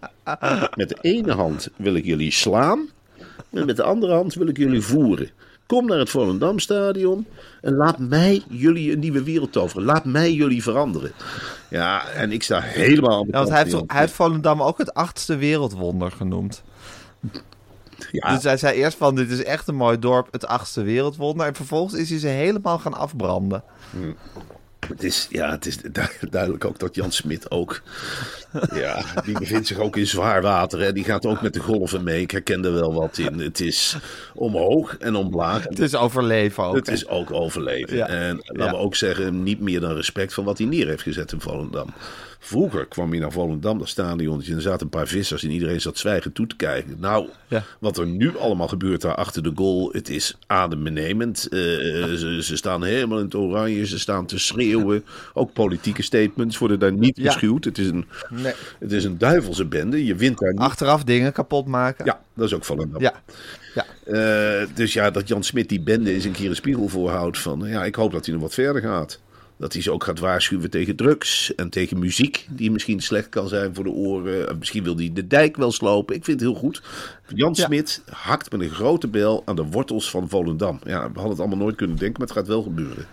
Met 0.74 0.88
de 0.88 0.98
ene 1.00 1.32
hand 1.32 1.68
wil 1.76 1.94
ik 1.94 2.04
jullie 2.04 2.30
slaan. 2.30 2.88
En 3.50 3.66
met 3.66 3.76
de 3.76 3.82
andere 3.82 4.12
hand 4.12 4.34
wil 4.34 4.48
ik 4.48 4.56
jullie 4.56 4.80
voeren. 4.80 5.30
Kom 5.66 5.86
naar 5.86 5.98
het 5.98 6.10
Volendamstadion 6.10 7.26
en 7.60 7.74
laat 7.74 7.98
mij 7.98 8.42
jullie 8.48 8.92
een 8.92 8.98
nieuwe 8.98 9.22
wereld 9.22 9.52
toveren. 9.52 9.84
Laat 9.84 10.04
mij 10.04 10.32
jullie 10.32 10.62
veranderen. 10.62 11.12
Ja, 11.70 12.08
en 12.08 12.32
ik 12.32 12.42
sta 12.42 12.60
helemaal 12.60 13.24
Ja, 13.26 13.30
want 13.30 13.48
hij 13.48 13.62
heeft, 13.62 13.82
hij 13.86 14.08
Volendam 14.08 14.62
ook 14.62 14.78
het 14.78 14.94
achtste 14.94 15.36
wereldwonder 15.36 16.10
genoemd. 16.10 16.62
Ja, 18.10 18.34
Dus 18.34 18.42
hij 18.42 18.56
zei 18.56 18.76
eerst 18.76 18.96
van, 18.96 19.14
dit 19.14 19.30
is 19.30 19.44
echt 19.44 19.68
een 19.68 19.74
mooi 19.74 19.98
dorp, 19.98 20.28
het 20.30 20.46
achtste 20.46 20.82
wereldwonder. 20.82 21.46
En 21.46 21.54
vervolgens 21.54 22.00
is 22.00 22.10
hij 22.10 22.18
ze 22.18 22.28
helemaal 22.28 22.78
gaan 22.78 22.94
afbranden. 22.94 23.62
Het 24.88 25.02
is, 25.04 25.26
ja, 25.30 25.50
het 25.50 25.66
is 25.66 25.76
du- 25.76 25.90
duidelijk 26.30 26.64
ook 26.64 26.78
dat 26.78 26.94
Jan 26.94 27.12
Smit 27.12 27.50
ook. 27.50 27.82
Ja, 28.74 29.04
die 29.24 29.38
bevindt 29.38 29.66
zich 29.66 29.78
ook 29.78 29.96
in 29.96 30.06
zwaar 30.06 30.42
water. 30.42 30.80
Hè. 30.80 30.92
Die 30.92 31.04
gaat 31.04 31.26
ook 31.26 31.42
met 31.42 31.52
de 31.54 31.60
golven 31.60 32.02
mee. 32.04 32.20
Ik 32.20 32.30
herken 32.30 32.64
er 32.64 32.72
wel 32.72 32.94
wat 32.94 33.18
in. 33.18 33.38
Het 33.40 33.60
is 33.60 33.96
omhoog 34.34 34.96
en 34.96 35.14
omlaag. 35.14 35.64
Het 35.64 35.78
is 35.78 35.94
overleven 35.94 36.64
ook. 36.64 36.74
Het 36.76 36.88
is 36.88 37.08
ook 37.08 37.32
overleven. 37.32 37.96
Ja. 37.96 38.06
En 38.06 38.36
laten 38.36 38.64
Ja. 38.64 38.70
we 38.70 38.76
ook 38.76 38.96
zeggen, 38.96 39.42
niet 39.42 39.60
meer 39.60 39.80
dan 39.80 39.94
respect 39.94 40.34
van 40.34 40.44
wat 40.44 40.58
hij 40.58 40.66
neer 40.66 40.86
heeft 40.86 41.02
gezet 41.02 41.32
in 41.32 41.40
Volendam. 41.40 41.88
Vroeger 42.46 42.86
kwam 42.86 43.10
hij 43.10 43.18
naar 43.18 43.32
Volendam, 43.32 43.78
dat 43.78 43.88
stadion. 43.88 44.42
En 44.42 44.54
er 44.54 44.60
zaten 44.62 44.82
een 44.82 44.88
paar 44.88 45.06
vissers 45.06 45.42
en 45.44 45.50
iedereen 45.50 45.80
zat 45.80 45.98
zwijgend 45.98 46.34
toe 46.34 46.46
te 46.46 46.56
kijken. 46.56 46.96
Nou, 47.00 47.28
Ja. 47.48 47.62
wat 47.78 47.98
er 47.98 48.06
nu 48.06 48.38
allemaal 48.38 48.68
gebeurt 48.68 49.00
daar 49.00 49.14
achter 49.14 49.42
de 49.42 49.52
goal, 49.54 49.88
het 49.92 50.08
is 50.08 50.36
adembenemend. 50.46 51.46
Eh, 51.48 51.58
ze, 51.58 52.38
ze 52.42 52.56
staan 52.56 52.82
helemaal 52.84 53.18
in 53.18 53.24
het 53.24 53.34
oranje, 53.34 53.86
ze 53.86 53.98
staan 53.98 54.26
te 54.26 54.38
schreeuwen. 54.38 55.04
Ook 55.34 55.52
politieke 55.52 56.02
statements 56.02 56.58
worden 56.58 56.78
daar 56.78 56.92
niet 56.92 57.16
Ja. 57.16 57.30
geschuwd. 57.32 57.64
Het 57.64 57.78
is, 57.78 57.86
een, 57.88 58.06
Nee. 58.30 58.52
het 58.78 58.92
is 58.92 59.04
een 59.04 59.18
duivelse 59.18 59.64
bende. 59.64 60.04
Je 60.04 60.14
wint 60.14 60.38
daar 60.38 60.52
niet. 60.52 60.60
Achteraf 60.60 61.04
dingen 61.04 61.32
kapot 61.32 61.66
maken. 61.66 62.04
Ja, 62.04 62.20
dat 62.34 62.46
is 62.46 62.54
ook 62.54 62.64
Volendam. 62.64 63.00
Ja. 63.00 63.12
ja. 63.74 63.84
Eh, 64.04 64.66
dus 64.74 64.92
ja, 64.92 65.10
dat 65.10 65.28
Jan 65.28 65.42
Smit 65.44 65.68
die 65.68 65.80
bende 65.80 66.12
eens 66.12 66.24
een 66.24 66.32
keer 66.32 66.48
een 66.48 66.56
spiegel 66.56 66.88
voorhoudt 66.88 67.38
van... 67.38 67.62
Ja, 67.66 67.84
ik 67.84 67.94
hoop 67.94 68.12
dat 68.12 68.24
hij 68.24 68.34
nog 68.34 68.42
wat 68.42 68.54
verder 68.54 68.82
gaat. 68.82 69.20
Dat 69.56 69.72
hij 69.72 69.82
ze 69.82 69.92
ook 69.92 70.04
gaat 70.04 70.18
waarschuwen 70.18 70.70
tegen 70.70 70.96
drugs 70.96 71.54
en 71.54 71.70
tegen 71.70 71.98
muziek... 71.98 72.46
die 72.50 72.70
misschien 72.70 73.00
slecht 73.00 73.28
kan 73.28 73.48
zijn 73.48 73.74
voor 73.74 73.84
de 73.84 73.90
oren. 73.90 74.48
En 74.48 74.58
Misschien 74.58 74.84
wil 74.84 74.96
hij 74.96 75.10
de 75.12 75.26
dijk 75.26 75.56
wel 75.56 75.72
slopen. 75.72 76.14
Ik 76.14 76.24
vind 76.24 76.40
het 76.40 76.48
heel 76.48 76.58
goed. 76.58 76.82
Jan 77.34 77.52
Ja. 77.54 77.64
Smit 77.64 78.02
hakt 78.10 78.52
met 78.52 78.60
een 78.60 78.70
grote 78.70 79.08
bel 79.08 79.42
aan 79.44 79.56
de 79.56 79.64
wortels 79.64 80.10
van 80.10 80.28
Volendam. 80.28 80.78
Ja, 80.84 81.00
we 81.00 81.12
hadden 81.12 81.30
het 81.30 81.40
allemaal 81.40 81.58
nooit 81.58 81.76
kunnen 81.76 81.96
denken, 81.96 82.18
maar 82.18 82.28
het 82.28 82.36
gaat 82.36 82.46
wel 82.46 82.62
gebeuren. 82.62 83.06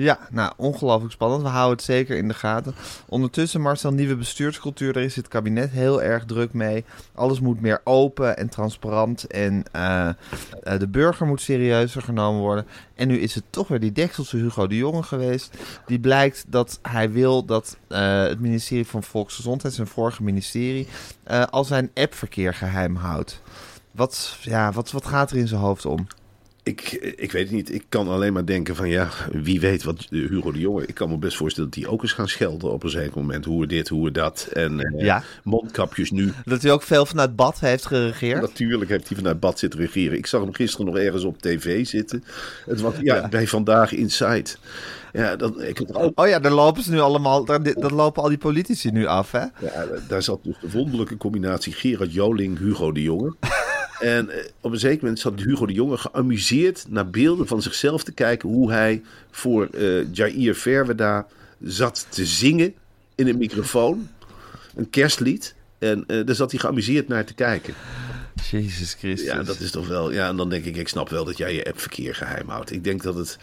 Ja, 0.00 0.18
nou, 0.30 0.52
ongelooflijk 0.56 1.12
spannend. 1.12 1.42
We 1.42 1.48
houden 1.48 1.76
het 1.76 1.86
zeker 1.86 2.16
in 2.16 2.28
de 2.28 2.34
gaten. 2.34 2.74
Ondertussen, 3.08 3.60
Marcel, 3.60 3.92
nieuwe 3.92 4.16
bestuurscultuur. 4.16 4.92
Daar 4.92 5.02
is 5.02 5.16
het 5.16 5.28
kabinet 5.28 5.70
heel 5.70 6.02
erg 6.02 6.24
druk 6.24 6.52
mee. 6.52 6.84
Alles 7.14 7.40
moet 7.40 7.60
meer 7.60 7.80
open 7.84 8.36
en 8.36 8.48
transparant. 8.48 9.26
En 9.26 9.64
eh, 9.72 10.08
eh, 10.08 10.14
de 10.78 10.88
burger 10.88 11.26
moet 11.26 11.40
serieuzer 11.40 12.02
genomen 12.02 12.40
worden. 12.40 12.66
En 12.94 13.08
nu 13.08 13.18
is 13.18 13.34
het 13.34 13.44
toch 13.50 13.68
weer 13.68 13.80
die 13.80 13.92
dekselse 13.92 14.36
Hugo 14.36 14.66
de 14.66 14.76
Jonge 14.76 15.02
geweest. 15.02 15.56
Die 15.86 16.00
blijkt 16.00 16.44
dat 16.48 16.78
hij 16.82 17.10
wil 17.10 17.44
dat 17.44 17.76
eh, 17.88 18.22
het 18.22 18.40
ministerie 18.40 18.86
van 18.86 19.02
Volksgezondheid, 19.02 19.74
zijn 19.74 19.86
vorige 19.86 20.22
ministerie, 20.22 20.88
eh, 21.22 21.42
al 21.42 21.64
zijn 21.64 21.90
appverkeer 21.94 22.54
geheim 22.54 22.96
houdt. 22.96 23.40
Wat, 23.90 24.36
ja, 24.40 24.72
wat, 24.72 24.90
wat 24.90 25.06
gaat 25.06 25.30
er 25.30 25.36
in 25.36 25.48
zijn 25.48 25.60
hoofd 25.60 25.86
om? 25.86 26.06
Ik, 26.68 26.92
ik 27.16 27.32
weet 27.32 27.44
het 27.44 27.52
niet. 27.52 27.74
Ik 27.74 27.84
kan 27.88 28.08
alleen 28.08 28.32
maar 28.32 28.46
denken 28.46 28.76
van 28.76 28.88
ja, 28.88 29.08
wie 29.32 29.60
weet 29.60 29.82
wat 29.82 30.06
eh, 30.10 30.28
Hugo 30.28 30.52
de 30.52 30.58
Jonge... 30.58 30.86
Ik 30.86 30.94
kan 30.94 31.08
me 31.08 31.16
best 31.18 31.36
voorstellen 31.36 31.70
dat 31.70 31.82
hij 31.82 31.92
ook 31.92 32.02
eens 32.02 32.12
gaan 32.12 32.28
schelden 32.28 32.72
op 32.72 32.82
een 32.82 32.90
zeker 32.90 33.16
moment. 33.20 33.44
Hoe 33.44 33.66
dit, 33.66 33.88
hoe 33.88 34.10
dat. 34.10 34.48
En 34.52 34.80
eh, 34.80 35.04
Ja. 35.04 35.22
mondkapjes 35.44 36.10
nu. 36.10 36.32
Dat 36.44 36.62
hij 36.62 36.72
ook 36.72 36.82
veel 36.82 37.06
vanuit 37.06 37.36
bad 37.36 37.60
heeft 37.60 37.86
geregeerd. 37.86 38.40
Natuurlijk 38.40 38.90
heeft 38.90 39.08
hij 39.08 39.16
vanuit 39.16 39.40
bad 39.40 39.58
zitten 39.58 39.80
regeren. 39.80 40.18
Ik 40.18 40.26
zag 40.26 40.40
hem 40.40 40.54
gisteren 40.54 40.86
nog 40.86 40.96
ergens 40.96 41.24
op 41.24 41.40
tv 41.40 41.86
zitten. 41.86 42.24
Het 42.66 42.80
was 42.80 42.94
ja, 43.02 43.28
bij 43.28 43.46
Vandaag 43.46 43.92
Inside. 43.92 44.50
Ja, 45.12 45.36
dat, 45.36 45.62
ik, 45.62 45.80
Oh 46.14 46.28
ja, 46.28 46.38
daar 46.38 46.52
lopen 46.52 46.82
ze 46.82 46.90
nu 46.90 47.00
allemaal, 47.00 47.44
daar, 47.44 47.62
daar 47.62 47.92
lopen 47.92 48.22
al 48.22 48.28
die 48.28 48.38
politici 48.38 48.90
nu 48.90 49.06
af, 49.06 49.32
hè? 49.32 49.38
ja, 49.38 49.86
daar 50.08 50.22
zat 50.22 50.44
dus 50.44 50.56
de 50.60 50.70
wonderlijke 50.70 51.16
combinatie 51.16 51.72
Gerard 51.72 52.12
Joling, 52.12 52.58
Hugo 52.58 52.92
de 52.92 53.02
Jonge. 53.02 53.34
En 53.98 54.30
eh, 54.30 54.44
op 54.60 54.72
een 54.72 54.78
zeker 54.78 55.02
moment 55.02 55.20
zat 55.20 55.40
Hugo 55.40 55.66
de 55.66 55.72
Jonge 55.72 55.96
geamuseerd 55.96 56.84
naar 56.88 57.10
beelden 57.10 57.46
van 57.46 57.62
zichzelf 57.62 58.04
te 58.04 58.12
kijken 58.12 58.48
hoe 58.48 58.72
hij 58.72 59.02
voor 59.30 59.68
eh 59.72 60.12
Jair 60.12 60.54
Verweda 60.54 61.26
zat 61.60 62.06
te 62.08 62.26
zingen 62.26 62.74
in 63.14 63.28
een 63.28 63.38
microfoon. 63.38 64.08
Een 64.74 64.90
kerstlied. 64.90 65.54
En 65.78 66.04
eh 66.06 66.26
daar 66.26 66.34
zat 66.34 66.50
hij 66.50 66.60
geamuseerd 66.60 67.08
naar 67.08 67.24
te 67.24 67.34
kijken. 67.34 67.74
Jezus 68.50 68.94
Christus. 68.94 69.26
Ja, 69.26 69.42
dat 69.42 69.60
is 69.60 69.70
toch 69.70 69.88
wel. 69.88 70.12
Ja, 70.12 70.28
en 70.28 70.36
dan 70.36 70.50
denk 70.50 70.64
ik, 70.64 70.76
ik 70.76 70.88
snap 70.88 71.08
wel 71.08 71.24
dat 71.24 71.36
jij 71.36 71.54
je 71.54 71.64
appverkeer 71.64 72.14
geheim 72.14 72.48
houdt. 72.48 72.72
Ik 72.72 72.84
denk 72.84 73.02
dat 73.02 73.14
het. 73.14 73.38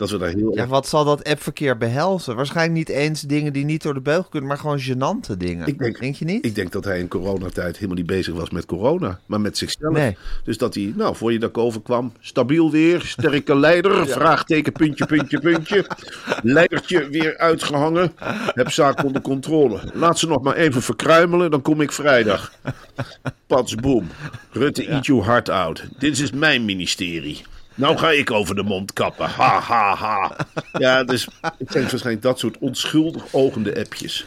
Dat 0.00 0.10
we 0.10 0.18
daar 0.18 0.28
heel. 0.28 0.54
Ja, 0.54 0.66
wat 0.66 0.88
zal 0.88 1.04
dat 1.04 1.24
appverkeer 1.24 1.76
behelzen? 1.76 2.36
Waarschijnlijk 2.36 2.76
niet 2.78 2.88
eens 2.88 3.20
dingen 3.20 3.52
die 3.52 3.64
niet 3.64 3.82
door 3.82 3.94
de 3.94 4.00
beugel 4.00 4.28
kunnen, 4.30 4.48
maar 4.48 4.58
gewoon 4.58 4.80
gênante 4.80 5.36
dingen. 5.36 5.66
Ik 5.66 5.78
denk- 5.78 6.14
je 6.14 6.24
niet? 6.24 6.44
Ik 6.44 6.54
denk 6.54 6.72
dat 6.72 6.84
hij 6.84 6.98
in 6.98 7.08
coronatijd 7.08 7.74
helemaal 7.74 7.96
niet 7.96 8.06
bezig 8.06 8.34
was 8.34 8.50
met 8.50 8.66
corona, 8.66 9.20
maar 9.26 9.40
met 9.40 9.58
zichzelf. 9.58 9.92
Nee. 9.94 10.16
Dus 10.44 10.58
dat 10.58 10.74
hij, 10.74 10.92
nou, 10.96 11.16
voor 11.16 11.32
je 11.32 11.38
ik 11.38 11.58
overkwam, 11.58 12.12
stabiel 12.20 12.70
weer, 12.70 13.00
sterke 13.00 13.58
leider, 13.66 14.06
vraagteken, 14.06 14.72
puntje, 14.72 15.06
puntje, 15.06 15.40
puntje. 15.40 15.86
Leidertje 16.42 17.08
weer 17.08 17.38
uitgehangen, 17.38 18.12
heb 18.54 18.70
zaak 18.70 19.04
onder 19.04 19.22
controle. 19.22 19.80
Laat 19.94 20.18
ze 20.18 20.26
nog 20.26 20.42
maar 20.42 20.56
even 20.56 20.82
verkruimelen, 20.82 21.50
dan 21.50 21.62
kom 21.62 21.80
ik 21.80 21.92
vrijdag. 21.92 22.52
Pats, 23.46 23.74
boom. 23.74 24.06
Rutte, 24.50 24.86
eat 24.86 25.06
your 25.06 25.24
heart 25.24 25.48
out. 25.48 25.84
Dit 25.98 26.18
is 26.18 26.30
mijn 26.30 26.64
ministerie. 26.64 27.42
Nou 27.80 27.96
ga 27.96 28.10
ik 28.10 28.30
over 28.30 28.54
de 28.54 28.62
mond 28.62 28.92
kappen. 28.92 29.28
Ha, 29.28 29.60
ha, 29.60 29.94
ha. 29.94 30.36
Ja, 30.72 31.04
dus 31.04 31.28
het 31.42 31.72
zijn 31.72 31.82
waarschijnlijk 31.88 32.22
dat 32.22 32.38
soort 32.38 32.58
onschuldig 32.58 33.22
ogende 33.30 33.78
appjes. 33.78 34.26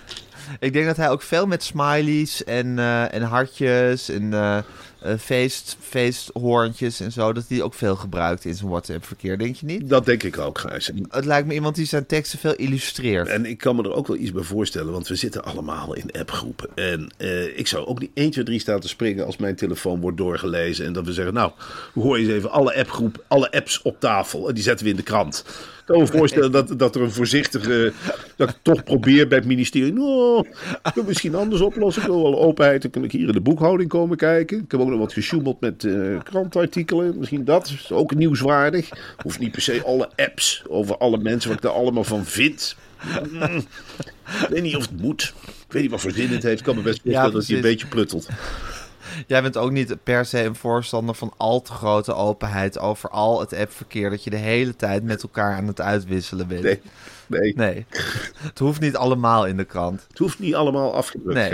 Ik 0.60 0.74
denk 0.74 0.86
dat 0.86 0.98
hij 0.98 1.10
ook 1.10 1.22
veel 1.22 1.48
met 1.48 1.64
smileys 1.64 2.44
en, 2.44 2.80
eh, 2.80 3.14
en 3.14 3.22
hartjes 3.22 4.10
en 4.10 4.34
eh, 4.34 4.58
eh, 5.04 5.14
feest, 5.20 5.78
feesthoorntjes 5.80 7.00
en 7.00 7.12
zo, 7.12 7.34
dat 7.34 7.46
hij 7.48 7.62
ook 7.62 7.74
veel 7.74 7.96
gebruikt 7.96 8.46
in 8.46 8.56
zijn 8.56 8.70
WhatsApp-verkeer, 8.70 9.38
denk 9.38 9.56
je 9.56 9.66
niet? 9.66 9.90
Dat 9.90 10.06
denk 10.06 10.24
ik 10.24 10.38
ook, 10.38 10.58
Gijs. 10.60 10.90
En- 10.92 11.06
Het 11.10 11.26
lijkt 11.26 11.48
me 11.48 11.54
iemand 11.54 11.76
die 11.76 11.86
zijn 11.86 12.06
teksten 12.06 12.40
veel 12.40 12.54
illustreert. 12.56 13.28
En 13.28 13.46
ik 13.46 13.58
kan 13.58 13.76
me 13.76 13.84
er 13.84 13.94
ook 13.94 14.08
wel 14.08 14.18
iets 14.18 14.32
bij 14.32 14.44
voorstellen, 14.44 14.92
want 14.92 15.08
we 15.08 15.16
zitten 15.16 15.44
allemaal 15.44 15.94
in 15.96 16.12
appgroepen. 16.12 16.70
En 16.76 17.14
eh, 17.18 17.58
ik 17.58 17.68
zou 17.68 17.86
ook 17.86 18.00
niet 18.00 18.12
1, 18.14 18.32
2, 18.32 18.44
3 18.44 18.60
staan 18.60 18.80
te 18.80 18.88
springen 18.88 19.26
als 19.26 19.38
mijn 19.38 19.56
telefoon 19.56 20.00
wordt 20.02 20.18
doorgelezen. 20.18 20.86
En 20.86 20.94
dat 20.94 21.06
we 21.06 21.14
zeggen, 21.14 21.34
nou, 21.34 21.52
hoor 21.94 22.20
je 22.20 22.26
eens 22.26 22.34
even 22.34 22.52
alle, 22.52 22.76
appgroep, 22.76 23.24
alle 23.28 23.52
apps 23.52 23.82
op 23.82 24.00
tafel. 24.00 24.48
En 24.48 24.54
die 24.54 24.64
zetten 24.64 24.86
we 24.86 24.92
in 24.92 24.98
de 24.98 25.04
krant. 25.04 25.46
Ik 25.84 25.90
kan 25.90 26.00
me 26.00 26.08
voorstellen 26.08 26.52
dat, 26.52 26.80
dat 26.80 26.96
er 26.96 27.02
een 27.02 27.12
voorzichtige, 27.12 27.94
dat 28.36 28.50
ik 28.50 28.56
toch 28.62 28.84
probeer 28.84 29.28
bij 29.28 29.38
het 29.38 29.48
ministerie. 29.48 29.94
Nou, 29.94 30.48
ik 30.84 30.92
wil 30.94 31.04
misschien 31.04 31.36
anders 31.36 31.62
oplossen. 31.62 32.02
Ik 32.02 32.08
wil 32.08 32.24
wel 32.24 32.42
openheid. 32.42 32.82
Dan 32.82 32.92
kan 32.92 33.04
ik 33.04 33.12
hier 33.12 33.28
in 33.28 33.34
de 33.34 33.42
boekhouding 33.42 33.90
komen 33.90 34.18
kijken. 34.18 34.58
Ik 34.58 34.72
heb 34.72 34.80
ook 34.80 34.90
nog 34.90 35.00
wat 35.00 35.14
gesjoemeld 35.14 35.60
met 35.60 35.84
eh, 35.84 36.20
krantartikelen. 36.24 37.18
Misschien 37.18 37.46
dat 37.46 37.68
is 37.68 37.92
ook 37.92 38.16
nieuwswaardig. 38.16 38.90
Hoeft 39.24 39.40
niet 39.40 39.52
per 39.52 39.62
se 39.62 39.84
alle 39.86 40.10
apps 40.16 40.64
over 40.68 40.98
alle 40.98 41.18
mensen, 41.18 41.50
wat 41.50 41.58
ik 41.58 41.64
daar 41.64 41.74
allemaal 41.74 42.04
van 42.04 42.26
vind. 42.26 42.76
Mm, 43.32 43.42
ik 44.42 44.48
weet 44.50 44.62
niet 44.62 44.76
of 44.76 44.82
het 44.82 45.02
moet. 45.02 45.34
Ik 45.46 45.74
weet 45.74 45.82
niet 45.82 45.92
wat 45.92 46.02
voor 46.02 46.12
zin 46.12 46.30
het 46.30 46.44
heeft. 46.44 46.60
Ik 46.60 46.66
kan 46.66 46.76
me 46.76 46.82
best 46.82 47.02
voorstellen 47.02 47.34
dat 47.34 47.48
hij 47.48 47.56
een 47.56 47.62
beetje 47.62 47.88
pluttelt. 47.88 48.28
Jij 49.28 49.42
bent 49.42 49.58
ook 49.58 49.72
niet 49.72 50.04
per 50.04 50.26
se 50.26 50.44
een 50.44 50.56
voorstander 50.56 51.16
van 51.16 51.34
al 51.38 51.62
te 51.62 51.72
grote 51.72 52.14
openheid 52.14 52.80
over 52.80 53.10
al 53.10 53.40
het 53.40 53.54
appverkeer, 53.54 54.10
dat 54.10 54.24
je 54.24 54.30
de 54.30 54.36
hele 54.36 54.76
tijd 54.76 55.04
met 55.04 55.24
elkaar 55.24 55.56
aan 55.56 55.68
het 55.68 55.82
uitwisselen 55.82 56.48
bent. 56.48 56.64
Nee, 56.64 56.82
nee. 57.28 57.54
Nee. 57.56 57.86
het 58.38 58.60
hoeft 58.60 58.80
niet 58.80 58.96
allemaal 58.96 59.46
in 59.46 59.58
de 59.58 59.66
krant. 59.66 60.06
Het 60.08 60.18
hoeft 60.18 60.40
niet 60.40 60.56
allemaal 60.56 60.94
afgedrukt, 60.94 61.34
Nee. 61.34 61.50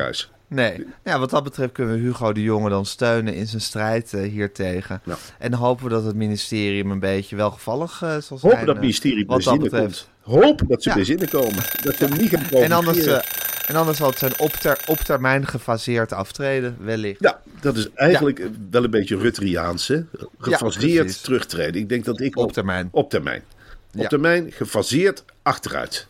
Nee. 0.49 0.85
Ja, 1.03 1.19
wat 1.19 1.29
dat 1.29 1.43
betreft 1.43 1.71
kunnen 1.71 1.95
we 1.95 2.01
Hugo 2.01 2.33
de 2.33 2.41
Jonge 2.43 2.69
dan 2.69 2.85
steunen 2.85 3.33
in 3.33 3.47
zijn 3.47 3.61
strijd 3.61 4.13
eh, 4.13 4.21
hiertegen. 4.31 5.01
Ja. 5.05 5.17
En 5.37 5.53
hopen 5.53 5.83
we 5.83 5.89
dat 5.89 6.03
het 6.03 6.15
ministerie 6.15 6.81
hem 6.81 6.91
een 6.91 6.99
beetje 6.99 7.35
welgevallig 7.35 8.01
eh, 8.01 8.17
zal 8.17 8.37
zijn. 8.37 8.41
Hopen 8.41 8.57
dat 8.57 8.67
het 8.67 8.75
eh, 8.75 8.81
ministerie 8.81 9.25
wat 9.25 9.43
dat 9.43 9.59
betreft. 9.59 10.09
komt. 10.23 10.41
Hoop 10.43 10.61
dat 10.67 10.83
ze 10.83 10.89
Ja. 10.89 10.95
bij 10.95 11.03
zinnen 11.03 11.29
komen. 11.29 11.63
Dat 11.83 11.95
ze 11.95 12.07
niet 12.19 12.29
gaan 12.29 12.61
En 12.61 12.71
anders, 12.71 13.05
en 13.67 13.75
anders 13.75 13.97
zal 13.97 14.09
het 14.09 14.17
zijn 14.17 14.39
op, 14.39 14.51
ter, 14.51 14.79
op 14.87 14.97
termijn 14.97 15.47
gefaseerd 15.47 16.13
aftreden, 16.13 16.77
wellicht. 16.79 17.19
Ja, 17.19 17.41
dat 17.61 17.75
is 17.77 17.89
eigenlijk 17.93 18.47
wel 18.71 18.83
een 18.83 18.89
beetje 18.89 19.17
Rutteriaans, 19.17 19.87
hè? 19.87 20.01
Gefaseerd 20.39 21.23
terugtreden. 21.23 21.81
Ik 21.81 21.89
denk 21.89 22.05
dat 22.05 22.19
ik 22.19 22.37
Op 22.37 22.51
termijn. 22.51 22.87
Op 22.91 23.09
termijn. 23.09 23.41
Op 23.95 24.05
termijn, 24.07 24.51
gefaseerd 24.51 25.23
achteruit. 25.41 26.07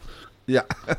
Ja. 0.49 0.65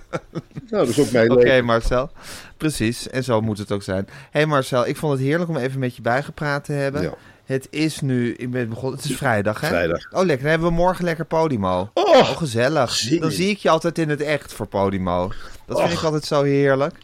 Nou, 0.71 0.87
dat 0.87 0.89
is 0.89 1.01
ook 1.01 1.11
mijn 1.11 1.31
Oké. 1.31 1.63
Marcel. 1.63 2.11
Precies, 2.57 3.09
en 3.09 3.25
zo 3.25 3.41
moet 3.41 3.59
het 3.59 3.73
ook 3.73 3.83
zijn. 3.83 4.05
Hé 4.09 4.13
hey 4.31 4.47
Marcel, 4.47 4.87
ik 4.87 4.97
vond 4.97 5.13
het 5.13 5.23
heerlijk 5.23 5.51
om 5.51 5.57
even 5.57 5.79
met 5.81 5.97
je 5.97 6.03
bijgepraat 6.03 6.65
te 6.65 6.73
hebben. 6.73 7.03
Ja. 7.03 7.15
Het 7.45 7.67
is 7.71 8.01
nu, 8.01 8.35
ik 8.35 8.51
ben 8.51 8.69
begonnen, 8.69 8.99
het 9.01 9.11
is 9.11 9.17
vrijdag 9.17 9.61
hè? 9.61 9.69
Vrijdag. 9.69 10.13
Oh 10.13 10.19
lekker, 10.25 10.39
dan 10.41 10.51
hebben 10.51 10.69
we 10.69 10.75
morgen 10.75 11.05
lekker 11.05 11.25
Podimo. 11.25 11.91
Oh, 11.95 12.09
Oh, 12.17 12.37
gezellig. 12.37 13.19
Dan 13.21 13.31
zie 13.31 13.51
ik 13.51 13.59
je 13.59 13.71
altijd 13.71 13.99
in 13.99 14.09
het 14.09 14.21
echt 14.21 14.53
voor 14.53 14.67
Podimo. 14.67 15.33
Dat 15.67 15.81
vind 15.81 15.93
ik 15.93 16.03
altijd 16.03 16.25
zo 16.25 16.43
heerlijk. 16.43 16.95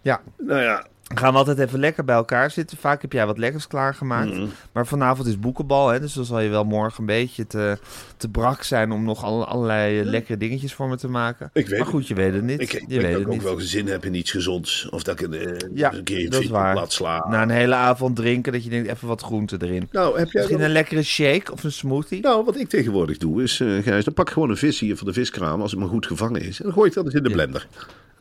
Ja, 0.00 0.20
Nou 0.38 0.60
ja, 0.60 0.86
gaan 1.18 1.32
we 1.32 1.38
altijd 1.38 1.58
even 1.58 1.78
lekker 1.78 2.04
bij 2.04 2.14
elkaar 2.14 2.50
zitten. 2.50 2.76
Vaak 2.78 3.02
heb 3.02 3.12
jij 3.12 3.26
wat 3.26 3.38
lekkers 3.38 3.66
klaargemaakt. 3.66 4.34
Mm. 4.34 4.48
Maar 4.72 4.86
vanavond 4.86 5.28
is 5.28 5.38
boekenbal, 5.38 5.88
hè, 5.88 6.00
dus 6.00 6.12
dan 6.12 6.24
zal 6.24 6.40
je 6.40 6.48
wel 6.48 6.64
morgen 6.64 7.00
een 7.00 7.06
beetje 7.06 7.46
te, 7.46 7.78
te 8.16 8.28
brak 8.28 8.62
zijn 8.62 8.92
om 8.92 9.04
nog 9.04 9.24
alle- 9.24 9.44
allerlei 9.44 10.00
eh, 10.00 10.04
lekkere 10.06 10.36
dingetjes 10.38 10.74
voor 10.74 10.88
me 10.88 10.96
te 10.96 11.08
maken. 11.08 11.50
Ik 11.52 11.68
weet 11.68 11.78
maar 11.78 11.88
goed, 11.88 12.08
je 12.08 12.14
weet 12.14 12.32
het 12.34 12.42
niet. 12.42 12.60
ik, 12.60 12.72
ik 12.72 12.84
je 12.88 13.00
weet 13.00 13.02
dat 13.02 13.10
het 13.12 13.20
ik 13.20 13.26
ook 13.26 13.32
niet. 13.32 13.42
wel 13.42 13.60
zin 13.60 13.86
heb 13.88 14.04
in 14.04 14.14
iets 14.14 14.30
gezonds. 14.30 14.88
Of 14.88 15.02
dat 15.02 15.20
ik 15.20 15.32
een, 15.32 15.56
Ja, 15.74 15.92
een 15.92 16.02
keer 16.04 16.48
waar. 16.50 16.74
laat 16.74 16.92
slaan. 16.92 17.30
Na 17.30 17.42
een 17.42 17.50
hele 17.50 17.74
avond 17.74 18.16
drinken, 18.16 18.52
dat 18.52 18.64
je 18.64 18.70
denkt 18.70 18.88
even 18.88 19.08
wat 19.08 19.22
groente 19.22 19.56
erin. 19.60 19.88
nou, 19.92 20.06
heb 20.18 20.30
jij 20.30 20.30
Misschien 20.32 20.56
dan- 20.56 20.66
een 20.66 20.72
lekkere 20.72 21.02
shake 21.02 21.52
of 21.52 21.64
een 21.64 21.72
smoothie? 21.72 22.20
Nou, 22.22 22.44
wat 22.44 22.56
ik 22.56 22.68
tegenwoordig 22.68 23.16
doe 23.18 23.42
is, 23.42 23.60
eh 23.60 23.68
Gijs, 23.82 24.04
dan 24.04 24.14
pak 24.14 24.26
ik 24.26 24.32
gewoon 24.32 24.50
een 24.50 24.56
vis 24.56 24.80
hier 24.80 24.96
van 24.96 25.06
de 25.06 25.12
viskraam 25.12 25.60
als 25.60 25.70
het 25.70 25.80
maar 25.80 25.88
goed 25.88 26.06
gevangen 26.06 26.40
is. 26.42 26.58
En 26.58 26.64
dan 26.64 26.72
gooi 26.72 26.88
ik 26.88 26.94
dat 26.94 27.04
eens 27.04 27.14
in 27.14 27.22
de 27.22 27.30
blender. 27.30 27.66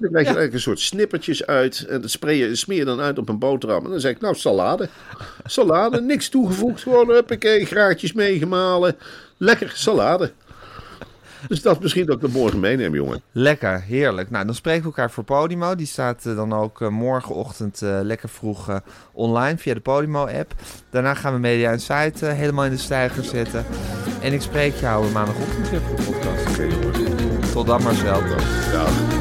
Dan 0.01 0.09
krijg 0.09 0.27
je 0.27 0.33
eigenlijk 0.33 0.53
een 0.53 0.59
soort 0.59 0.79
snippertjes 0.79 1.45
uit. 1.45 1.85
En 1.89 2.01
dat 2.01 2.09
spray 2.09 2.35
je, 2.35 2.55
smeer 2.55 2.77
je 2.77 2.85
dan 2.85 2.99
uit 2.99 3.17
op 3.17 3.29
een 3.29 3.39
boterham. 3.39 3.83
En 3.85 3.91
dan 3.91 3.99
zeg 3.99 4.11
ik, 4.11 4.21
nou, 4.21 4.35
salade. 4.35 4.89
Salade, 5.45 6.01
niks 6.11 6.29
toegevoegd. 6.29 6.81
Gewoon, 6.81 7.09
huppakee, 7.09 7.65
graadjes 7.65 8.13
meegemalen. 8.13 8.95
Lekker, 9.37 9.71
salade. 9.75 10.31
Dus 11.47 11.61
dat 11.61 11.81
misschien 11.81 12.05
dat 12.05 12.15
ik 12.15 12.21
dat 12.21 12.31
morgen 12.31 12.59
meeneem, 12.59 12.95
jongen. 12.95 13.21
Lekker, 13.31 13.81
heerlijk. 13.81 14.29
Nou, 14.29 14.45
dan 14.45 14.55
spreken 14.55 14.81
we 14.81 14.87
elkaar 14.87 15.11
voor 15.11 15.23
Podimo. 15.23 15.75
Die 15.75 15.87
staat 15.87 16.25
eh, 16.25 16.35
dan 16.35 16.53
ook 16.53 16.81
eh, 16.81 16.87
morgenochtend 16.87 17.81
eh, 17.81 17.99
lekker 18.03 18.29
vroeg 18.29 18.81
online 19.11 19.57
via 19.57 19.73
de 19.73 19.79
Podimo-app. 19.79 20.53
Daarna 20.89 21.13
gaan 21.13 21.33
we 21.33 21.39
Media 21.39 21.71
Insight 21.71 22.21
eh, 22.21 22.33
helemaal 22.33 22.65
in 22.65 22.71
de 22.71 22.77
stijger 22.77 23.23
zetten. 23.23 23.65
En 24.21 24.33
ik 24.33 24.41
spreek 24.41 24.75
jou 24.75 25.11
maandagochtend 25.11 25.69
weer 25.69 25.81
voor 25.81 25.95
de 25.95 26.03
podcast. 26.03 26.49
Oké, 26.49 26.63
jongen. 26.63 27.51
Tot 27.53 27.65
dan, 27.65 27.83
Marcel. 27.83 28.19
Ja. 28.71 29.20